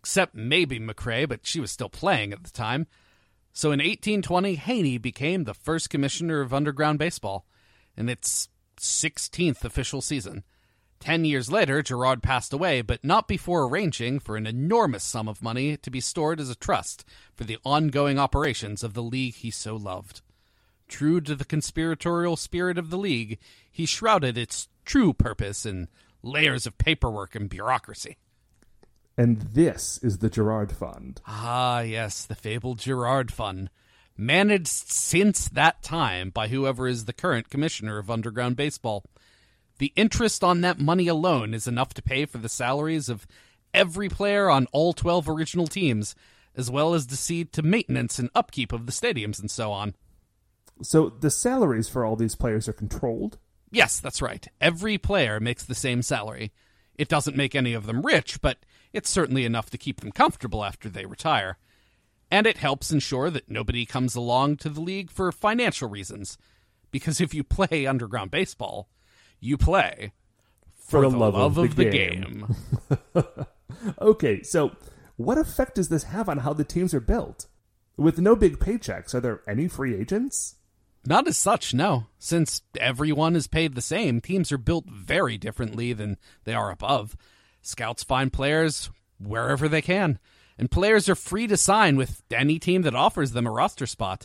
except 0.00 0.34
maybe 0.34 0.80
McRae, 0.80 1.28
but 1.28 1.46
she 1.46 1.60
was 1.60 1.70
still 1.70 1.90
playing 1.90 2.32
at 2.32 2.42
the 2.42 2.50
time. 2.50 2.86
So 3.58 3.72
in 3.72 3.80
1820, 3.80 4.54
Haney 4.54 4.98
became 4.98 5.42
the 5.42 5.52
first 5.52 5.90
commissioner 5.90 6.42
of 6.42 6.54
underground 6.54 7.00
baseball 7.00 7.44
in 7.96 8.08
its 8.08 8.48
16th 8.78 9.64
official 9.64 10.00
season. 10.00 10.44
Ten 11.00 11.24
years 11.24 11.50
later, 11.50 11.82
Girard 11.82 12.22
passed 12.22 12.52
away, 12.52 12.82
but 12.82 13.02
not 13.02 13.26
before 13.26 13.64
arranging 13.64 14.20
for 14.20 14.36
an 14.36 14.46
enormous 14.46 15.02
sum 15.02 15.28
of 15.28 15.42
money 15.42 15.76
to 15.76 15.90
be 15.90 15.98
stored 15.98 16.38
as 16.38 16.48
a 16.48 16.54
trust 16.54 17.04
for 17.34 17.42
the 17.42 17.58
ongoing 17.64 18.16
operations 18.16 18.84
of 18.84 18.94
the 18.94 19.02
league 19.02 19.34
he 19.34 19.50
so 19.50 19.74
loved. 19.74 20.22
True 20.86 21.20
to 21.22 21.34
the 21.34 21.44
conspiratorial 21.44 22.36
spirit 22.36 22.78
of 22.78 22.90
the 22.90 22.96
league, 22.96 23.40
he 23.68 23.86
shrouded 23.86 24.38
its 24.38 24.68
true 24.84 25.12
purpose 25.12 25.66
in 25.66 25.88
layers 26.22 26.64
of 26.64 26.78
paperwork 26.78 27.34
and 27.34 27.50
bureaucracy. 27.50 28.18
And 29.18 29.40
this 29.40 29.98
is 30.00 30.18
the 30.18 30.30
Girard 30.30 30.70
Fund. 30.70 31.20
Ah, 31.26 31.80
yes, 31.80 32.24
the 32.24 32.36
fabled 32.36 32.78
Girard 32.78 33.32
Fund. 33.32 33.68
Managed 34.16 34.68
since 34.68 35.48
that 35.48 35.82
time 35.82 36.30
by 36.30 36.46
whoever 36.46 36.86
is 36.86 37.04
the 37.04 37.12
current 37.12 37.50
commissioner 37.50 37.98
of 37.98 38.12
underground 38.12 38.54
baseball. 38.54 39.04
The 39.78 39.92
interest 39.96 40.44
on 40.44 40.60
that 40.60 40.78
money 40.78 41.08
alone 41.08 41.52
is 41.52 41.66
enough 41.66 41.94
to 41.94 42.02
pay 42.02 42.26
for 42.26 42.38
the 42.38 42.48
salaries 42.48 43.08
of 43.08 43.26
every 43.74 44.08
player 44.08 44.48
on 44.48 44.68
all 44.70 44.92
12 44.92 45.28
original 45.28 45.66
teams, 45.66 46.14
as 46.56 46.70
well 46.70 46.94
as 46.94 47.04
to 47.06 47.16
see 47.16 47.44
to 47.44 47.62
maintenance 47.62 48.20
and 48.20 48.30
upkeep 48.36 48.72
of 48.72 48.86
the 48.86 48.92
stadiums 48.92 49.40
and 49.40 49.50
so 49.50 49.72
on. 49.72 49.96
So 50.80 51.08
the 51.08 51.30
salaries 51.30 51.88
for 51.88 52.04
all 52.04 52.14
these 52.14 52.36
players 52.36 52.68
are 52.68 52.72
controlled? 52.72 53.38
Yes, 53.72 53.98
that's 53.98 54.22
right. 54.22 54.46
Every 54.60 54.96
player 54.96 55.40
makes 55.40 55.64
the 55.64 55.74
same 55.74 56.02
salary. 56.02 56.52
It 56.96 57.08
doesn't 57.08 57.36
make 57.36 57.56
any 57.56 57.74
of 57.74 57.86
them 57.86 58.06
rich, 58.06 58.40
but 58.40 58.58
it's 58.92 59.10
certainly 59.10 59.44
enough 59.44 59.70
to 59.70 59.78
keep 59.78 60.00
them 60.00 60.12
comfortable 60.12 60.64
after 60.64 60.88
they 60.88 61.06
retire. 61.06 61.58
And 62.30 62.46
it 62.46 62.58
helps 62.58 62.90
ensure 62.90 63.30
that 63.30 63.50
nobody 63.50 63.86
comes 63.86 64.14
along 64.14 64.56
to 64.58 64.68
the 64.68 64.80
league 64.80 65.10
for 65.10 65.30
financial 65.32 65.88
reasons. 65.88 66.36
Because 66.90 67.20
if 67.20 67.34
you 67.34 67.44
play 67.44 67.86
underground 67.86 68.30
baseball, 68.30 68.88
you 69.40 69.56
play 69.56 70.12
for, 70.74 71.02
for 71.02 71.10
the, 71.10 71.16
love, 71.16 71.34
love, 71.34 71.58
of, 71.58 71.76
the, 71.76 71.84
the 71.84 71.90
game. 71.90 72.54
game. 73.14 73.24
okay, 74.00 74.42
so 74.42 74.72
what 75.16 75.38
effect 75.38 75.74
does 75.74 75.88
this 75.88 76.04
have 76.04 76.28
on 76.28 76.38
how 76.38 76.52
the 76.52 76.64
teams 76.64 76.94
are 76.94 77.00
built? 77.00 77.46
With 77.96 78.18
no 78.20 78.36
big 78.36 78.58
paychecks, 78.58 79.14
are 79.14 79.20
there 79.20 79.42
any 79.48 79.68
free 79.68 79.94
agents? 79.94 80.56
Not 81.04 81.26
as 81.26 81.36
such, 81.36 81.74
no. 81.74 82.06
Since 82.18 82.62
everyone 82.78 83.34
is 83.34 83.46
paid 83.46 83.74
the 83.74 83.80
same, 83.80 84.20
teams 84.20 84.52
are 84.52 84.58
built 84.58 84.86
very 84.86 85.38
differently 85.38 85.92
than 85.92 86.18
they 86.44 86.54
are 86.54 86.70
above. 86.70 87.16
Scouts 87.68 88.02
find 88.02 88.32
players 88.32 88.88
wherever 89.18 89.68
they 89.68 89.82
can, 89.82 90.18
and 90.56 90.70
players 90.70 91.06
are 91.06 91.14
free 91.14 91.46
to 91.48 91.56
sign 91.58 91.96
with 91.96 92.22
any 92.30 92.58
team 92.58 92.80
that 92.80 92.94
offers 92.94 93.32
them 93.32 93.46
a 93.46 93.50
roster 93.50 93.84
spot. 93.84 94.24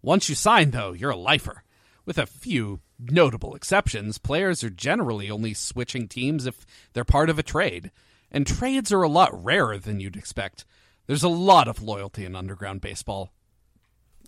Once 0.00 0.30
you 0.30 0.34
sign, 0.34 0.70
though, 0.70 0.94
you're 0.94 1.10
a 1.10 1.16
lifer. 1.16 1.64
With 2.06 2.16
a 2.16 2.24
few 2.24 2.80
notable 2.98 3.54
exceptions, 3.54 4.16
players 4.16 4.64
are 4.64 4.70
generally 4.70 5.30
only 5.30 5.52
switching 5.52 6.08
teams 6.08 6.46
if 6.46 6.64
they're 6.94 7.04
part 7.04 7.28
of 7.28 7.38
a 7.38 7.42
trade, 7.42 7.90
and 8.32 8.46
trades 8.46 8.90
are 8.90 9.02
a 9.02 9.08
lot 9.08 9.44
rarer 9.44 9.76
than 9.76 10.00
you'd 10.00 10.16
expect. 10.16 10.64
There's 11.06 11.22
a 11.22 11.28
lot 11.28 11.68
of 11.68 11.82
loyalty 11.82 12.24
in 12.24 12.34
underground 12.34 12.80
baseball. 12.80 13.34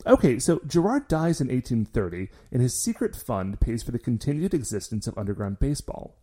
Okay, 0.06 0.38
so 0.38 0.60
Girard 0.66 1.08
dies 1.08 1.40
in 1.40 1.48
1830, 1.48 2.28
and 2.52 2.60
his 2.60 2.78
secret 2.78 3.16
fund 3.16 3.58
pays 3.58 3.82
for 3.82 3.90
the 3.90 3.98
continued 3.98 4.52
existence 4.52 5.06
of 5.06 5.16
underground 5.16 5.58
baseball. 5.58 6.19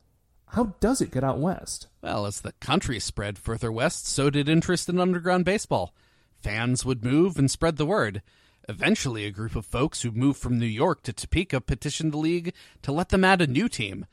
How 0.52 0.76
does 0.80 1.02
it 1.02 1.12
get 1.12 1.24
out 1.24 1.40
west? 1.40 1.88
Well, 2.02 2.26
as 2.26 2.42
the 2.42 2.54
country 2.54 3.00
spread 3.00 3.38
further 3.38 3.72
west, 3.72 4.08
so 4.08 4.30
did 4.30 4.48
interest 4.48 4.90
in 4.90 5.00
underground 5.00 5.46
baseball. 5.46 5.94
Fans 6.42 6.86
would 6.86 7.04
move 7.04 7.38
and 7.38 7.52
spread 7.52 7.78
the 7.78 7.86
word. 7.86 8.22
Eventually, 8.70 9.26
a 9.26 9.32
group 9.32 9.56
of 9.56 9.66
folks 9.66 10.02
who 10.02 10.12
moved 10.12 10.40
from 10.40 10.60
New 10.60 10.66
York 10.66 11.04
to 11.04 11.14
Topeka 11.14 11.62
petitioned 11.62 12.12
the 12.12 12.18
league 12.18 12.54
to 12.82 12.92
let 12.92 13.10
them 13.10 13.24
add 13.24 13.42
a 13.42 13.48
new 13.48 13.70
team. 13.70 14.06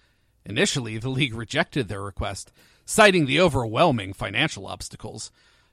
Initially, 0.45 0.99
the 0.99 1.09
league 1.09 1.35
rejected 1.35 1.89
their 1.89 2.03
request, 2.03 2.53
citing 2.85 3.27
the 3.27 3.41
overwhelming 3.41 4.13
financial 4.13 4.67
obstacles. 4.67 5.31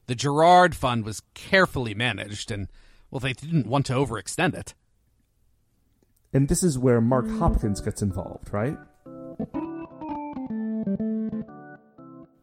The 0.07 0.16
Girard 0.16 0.76
Fund 0.76 1.05
was 1.05 1.22
carefully 1.34 1.93
managed, 1.93 2.51
and, 2.51 2.70
well, 3.09 3.20
they 3.20 3.34
didn't 3.34 3.68
want 3.68 3.86
to 3.88 3.93
overextend 3.93 4.55
it. 4.55 4.74
And 6.34 6.47
this 6.47 6.64
is 6.64 6.80
where 6.80 7.01
Mark 7.01 7.30
Hopkins 7.30 7.82
gets 7.82 8.01
involved, 8.01 8.53
right? 8.53 8.78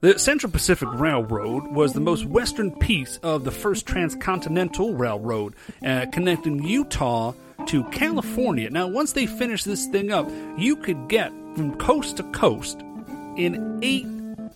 The 0.00 0.16
Central 0.16 0.52
Pacific 0.52 0.88
Railroad 0.92 1.72
was 1.72 1.92
the 1.92 1.98
most 1.98 2.24
western 2.24 2.70
piece 2.70 3.18
of 3.24 3.42
the 3.42 3.50
first 3.50 3.84
transcontinental 3.84 4.94
railroad, 4.94 5.56
uh, 5.84 6.06
connecting 6.12 6.62
Utah 6.62 7.32
to 7.66 7.82
California. 7.90 8.70
Now, 8.70 8.86
once 8.86 9.10
they 9.10 9.26
finished 9.26 9.64
this 9.64 9.86
thing 9.86 10.12
up, 10.12 10.30
you 10.56 10.76
could 10.76 11.08
get 11.08 11.32
from 11.56 11.76
coast 11.78 12.18
to 12.18 12.22
coast 12.30 12.80
in 13.36 13.80
eight 13.82 14.06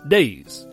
days. 0.08 0.64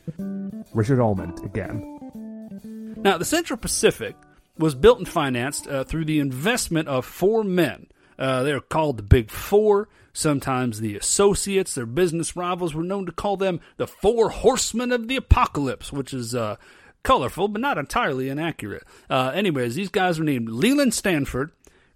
Richard 0.76 1.00
Almond 1.00 1.44
again. 1.44 2.94
Now, 2.98 3.18
the 3.18 3.26
Central 3.26 3.58
Pacific 3.58 4.16
was 4.60 4.76
built 4.76 5.00
and 5.00 5.10
financed 5.10 5.68
uh, 5.68 5.84
through 5.84 6.06
the 6.06 6.20
investment 6.20 6.88
of 6.88 7.06
four 7.06 7.44
men. 7.44 7.88
Uh, 8.20 8.44
they're 8.44 8.60
called 8.60 8.98
the 8.98 9.04
Big 9.04 9.32
Four, 9.32 9.88
sometimes 10.12 10.80
the 10.80 10.98
Associates. 10.98 11.74
Their 11.74 11.86
business 11.86 12.36
rivals 12.36 12.76
were 12.76 12.84
known 12.84 13.06
to 13.06 13.12
call 13.14 13.38
them 13.38 13.62
the 13.78 13.88
Four 13.88 14.30
Horsemen 14.30 14.92
of 14.92 15.08
the 15.08 15.16
Apocalypse, 15.16 15.94
which 15.94 16.14
is 16.14 16.36
uh, 16.36 16.58
colorful 17.02 17.48
but 17.48 17.62
not 17.62 17.78
entirely 17.78 18.30
inaccurate. 18.30 18.84
Uh, 19.10 19.32
anyways, 19.34 19.76
these 19.76 19.90
guys 19.90 20.20
were 20.20 20.26
named 20.26 20.50
Leland 20.50 20.94
Stanford, 20.94 21.52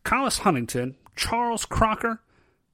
Collis 0.06 0.40
Huntington, 0.40 0.96
Charles 1.16 1.66
Crocker, 1.66 2.22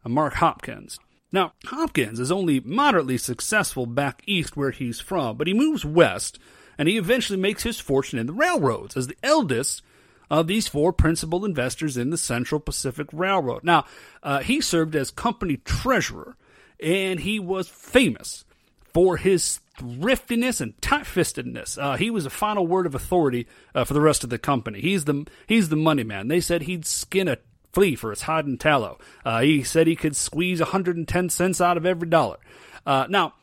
and 0.04 0.14
Mark 0.14 0.36
Hopkins. 0.36 1.00
Now, 1.32 1.54
Hopkins 1.66 2.20
is 2.20 2.32
only 2.32 2.60
moderately 2.60 3.18
successful 3.18 3.86
back 3.86 4.22
east 4.26 4.56
where 4.56 4.72
he's 4.72 5.00
from, 5.00 5.38
but 5.38 5.48
he 5.48 5.54
moves 5.54 5.84
west 5.84 6.40
and 6.78 6.88
he 6.88 6.98
eventually 6.98 7.38
makes 7.38 7.64
his 7.64 7.80
fortune 7.80 8.20
in 8.20 8.28
the 8.28 8.34
railroads 8.34 8.96
as 8.96 9.08
the 9.08 9.18
eldest 9.22 9.82
of 10.30 10.48
these 10.48 10.68
four 10.68 10.94
principal 10.94 11.46
investors 11.46 11.98
in 11.98 12.10
the 12.10 12.18
Central 12.18 12.60
Pacific 12.60 13.08
Railroad. 13.12 13.64
Now, 13.64 13.86
uh, 14.22 14.40
he 14.40 14.62
served 14.62 14.96
as 14.96 15.12
company 15.12 15.58
treasurer, 15.58 16.36
and 16.80 17.20
he 17.20 17.40
was 17.40 17.68
famous 17.68 18.46
for 18.94 19.18
his 19.18 19.60
thriftiness 19.78 20.62
and 20.62 20.80
tight-fistedness. 20.82 21.82
Uh, 21.82 21.96
he 21.98 22.10
was 22.10 22.26
a 22.26 22.30
final 22.30 22.68
word 22.68 22.86
of 22.86 22.96
authority 22.96 23.48
uh, 23.74 23.84
for 23.84 23.94
the 23.94 24.02
rest 24.02 24.24
of 24.24 24.30
the 24.30 24.38
company. 24.38 24.82
He's 24.82 25.06
the 25.06 25.26
he's 25.48 25.70
the 25.70 25.76
money 25.76 26.04
man. 26.04 26.28
They 26.28 26.42
said 26.42 26.64
he'd 26.64 26.86
skin 26.86 27.28
a 27.28 27.38
flea 27.72 27.96
for 27.96 28.12
its 28.12 28.24
hide 28.24 28.46
and 28.46 28.60
tallow. 28.60 28.98
Uh, 29.24 29.42
he 29.42 29.64
said 29.64 29.88
he 29.88 29.96
could 29.96 30.16
squeeze 30.16 30.60
110 30.60 31.30
cents 31.30 31.62
out 31.62 31.78
of 31.78 31.86
every 31.86 32.10
dollar. 32.10 32.38
Uh, 32.86 33.06
now, 33.10 33.34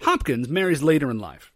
Hopkins 0.00 0.48
marries 0.48 0.82
later 0.82 1.10
in 1.10 1.18
life 1.18 1.52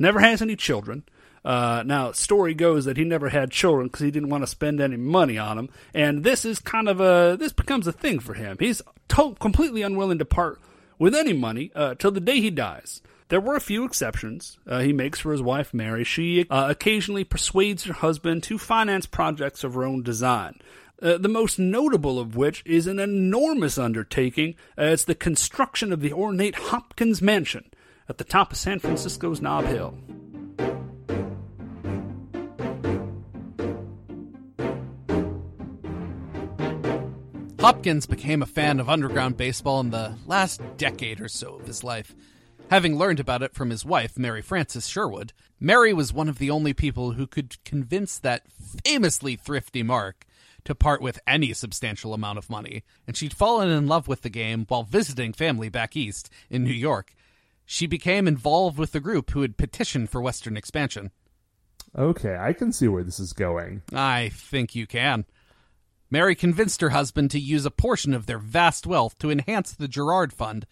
never 0.00 0.18
has 0.18 0.42
any 0.42 0.56
children. 0.56 1.04
Uh, 1.44 1.82
now, 1.86 2.12
story 2.12 2.54
goes 2.54 2.84
that 2.84 2.96
he 2.96 3.04
never 3.04 3.30
had 3.30 3.50
children 3.50 3.86
because 3.86 4.02
he 4.02 4.10
didn't 4.10 4.28
want 4.28 4.42
to 4.42 4.46
spend 4.46 4.80
any 4.80 4.96
money 4.96 5.38
on 5.38 5.56
them, 5.56 5.68
and 5.94 6.22
this 6.22 6.44
is 6.44 6.58
kind 6.58 6.88
of 6.88 7.00
a 7.00 7.36
this 7.38 7.52
becomes 7.52 7.86
a 7.86 7.92
thing 7.92 8.20
for 8.20 8.34
him. 8.34 8.56
He's 8.60 8.82
to- 9.08 9.36
completely 9.40 9.82
unwilling 9.82 10.18
to 10.18 10.24
part 10.24 10.60
with 10.98 11.14
any 11.14 11.32
money 11.32 11.70
uh, 11.74 11.94
till 11.94 12.10
the 12.10 12.20
day 12.20 12.40
he 12.40 12.50
dies. 12.50 13.00
There 13.30 13.40
were 13.40 13.54
a 13.54 13.60
few 13.60 13.84
exceptions 13.84 14.58
uh, 14.66 14.80
he 14.80 14.92
makes 14.92 15.20
for 15.20 15.32
his 15.32 15.40
wife 15.40 15.72
Mary. 15.72 16.04
She 16.04 16.46
uh, 16.50 16.66
occasionally 16.68 17.24
persuades 17.24 17.84
her 17.84 17.92
husband 17.94 18.42
to 18.44 18.58
finance 18.58 19.06
projects 19.06 19.64
of 19.64 19.74
her 19.74 19.84
own 19.84 20.02
design. 20.02 20.60
Uh, 21.00 21.16
the 21.16 21.28
most 21.28 21.58
notable 21.58 22.18
of 22.18 22.36
which 22.36 22.62
is 22.66 22.86
an 22.86 22.98
enormous 22.98 23.78
undertaking. 23.78 24.56
Uh, 24.76 24.84
it's 24.84 25.04
the 25.04 25.14
construction 25.14 25.92
of 25.92 26.00
the 26.00 26.12
ornate 26.12 26.56
Hopkins 26.56 27.22
Mansion 27.22 27.70
at 28.08 28.18
the 28.18 28.24
top 28.24 28.52
of 28.52 28.58
San 28.58 28.80
Francisco's 28.80 29.40
Nob 29.40 29.64
Hill. 29.64 29.96
Hopkins 37.60 38.06
became 38.06 38.40
a 38.40 38.46
fan 38.46 38.80
of 38.80 38.88
underground 38.88 39.36
baseball 39.36 39.80
in 39.80 39.90
the 39.90 40.14
last 40.26 40.62
decade 40.78 41.20
or 41.20 41.28
so 41.28 41.56
of 41.56 41.66
his 41.66 41.84
life. 41.84 42.14
Having 42.70 42.96
learned 42.96 43.20
about 43.20 43.42
it 43.42 43.52
from 43.52 43.68
his 43.68 43.84
wife, 43.84 44.18
Mary 44.18 44.40
Frances 44.40 44.88
Sherwood, 44.88 45.34
Mary 45.60 45.92
was 45.92 46.10
one 46.10 46.30
of 46.30 46.38
the 46.38 46.50
only 46.50 46.72
people 46.72 47.12
who 47.12 47.26
could 47.26 47.62
convince 47.64 48.18
that 48.18 48.50
famously 48.82 49.36
thrifty 49.36 49.82
Mark 49.82 50.24
to 50.64 50.74
part 50.74 51.02
with 51.02 51.20
any 51.26 51.52
substantial 51.52 52.14
amount 52.14 52.38
of 52.38 52.48
money, 52.48 52.82
and 53.06 53.14
she'd 53.14 53.34
fallen 53.34 53.68
in 53.68 53.86
love 53.86 54.08
with 54.08 54.22
the 54.22 54.30
game 54.30 54.64
while 54.68 54.84
visiting 54.84 55.34
family 55.34 55.68
back 55.68 55.94
east 55.94 56.30
in 56.48 56.64
New 56.64 56.72
York. 56.72 57.14
She 57.66 57.86
became 57.86 58.26
involved 58.26 58.78
with 58.78 58.92
the 58.92 59.00
group 59.00 59.32
who 59.32 59.42
had 59.42 59.58
petitioned 59.58 60.08
for 60.08 60.22
Western 60.22 60.56
expansion. 60.56 61.10
Okay, 61.94 62.38
I 62.40 62.54
can 62.54 62.72
see 62.72 62.88
where 62.88 63.04
this 63.04 63.20
is 63.20 63.34
going. 63.34 63.82
I 63.92 64.30
think 64.30 64.74
you 64.74 64.86
can. 64.86 65.26
Mary 66.10 66.34
convinced 66.34 66.80
her 66.80 66.90
husband 66.90 67.30
to 67.30 67.38
use 67.38 67.64
a 67.64 67.70
portion 67.70 68.12
of 68.12 68.26
their 68.26 68.38
vast 68.38 68.86
wealth 68.86 69.16
to 69.18 69.30
enhance 69.30 69.72
the 69.72 69.86
Girard 69.86 70.32
Fund. 70.32 70.66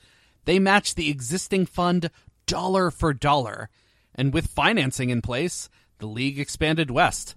They 0.44 0.58
matched 0.58 0.96
the 0.96 1.10
existing 1.10 1.66
fund 1.66 2.10
dollar 2.46 2.90
for 2.90 3.12
dollar. 3.12 3.70
And 4.14 4.34
with 4.34 4.48
financing 4.48 5.10
in 5.10 5.22
place, 5.22 5.68
the 5.98 6.06
league 6.06 6.40
expanded 6.40 6.90
west. 6.90 7.36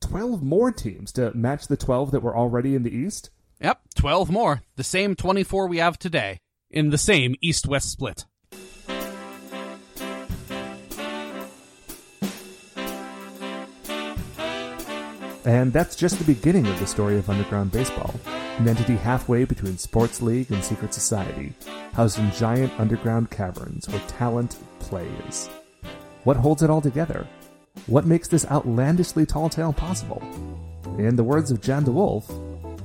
12 0.00 0.42
more 0.42 0.70
teams 0.70 1.10
to 1.12 1.34
match 1.34 1.68
the 1.68 1.76
12 1.76 2.10
that 2.10 2.20
were 2.20 2.36
already 2.36 2.74
in 2.74 2.82
the 2.82 2.94
East? 2.94 3.30
Yep, 3.60 3.80
12 3.94 4.30
more. 4.30 4.62
The 4.76 4.84
same 4.84 5.16
24 5.16 5.66
we 5.66 5.78
have 5.78 5.98
today. 5.98 6.40
In 6.70 6.90
the 6.90 6.98
same 6.98 7.34
east 7.40 7.66
west 7.66 7.90
split. 7.90 8.26
And 15.44 15.72
that's 15.72 15.96
just 15.96 16.18
the 16.18 16.24
beginning 16.24 16.66
of 16.66 16.78
the 16.78 16.86
story 16.86 17.16
of 17.16 17.30
underground 17.30 17.72
baseball, 17.72 18.14
an 18.58 18.68
entity 18.68 18.96
halfway 18.96 19.44
between 19.44 19.78
sports 19.78 20.20
league 20.20 20.50
and 20.50 20.62
secret 20.62 20.92
society, 20.92 21.54
housed 21.92 22.18
in 22.18 22.30
giant 22.32 22.72
underground 22.78 23.30
caverns 23.30 23.88
where 23.88 24.00
talent 24.08 24.56
plays. 24.80 25.48
What 26.24 26.36
holds 26.36 26.62
it 26.62 26.70
all 26.70 26.80
together? 26.80 27.26
What 27.86 28.04
makes 28.04 28.28
this 28.28 28.46
outlandishly 28.50 29.26
tall 29.26 29.48
tale 29.48 29.72
possible? 29.72 30.22
In 30.98 31.16
the 31.16 31.24
words 31.24 31.50
of 31.50 31.60
Jan 31.60 31.84
DeWolf, 31.84 32.26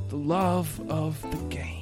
The 0.10 0.18
love 0.18 0.80
of 0.90 1.20
the 1.32 1.38
game. 1.56 1.73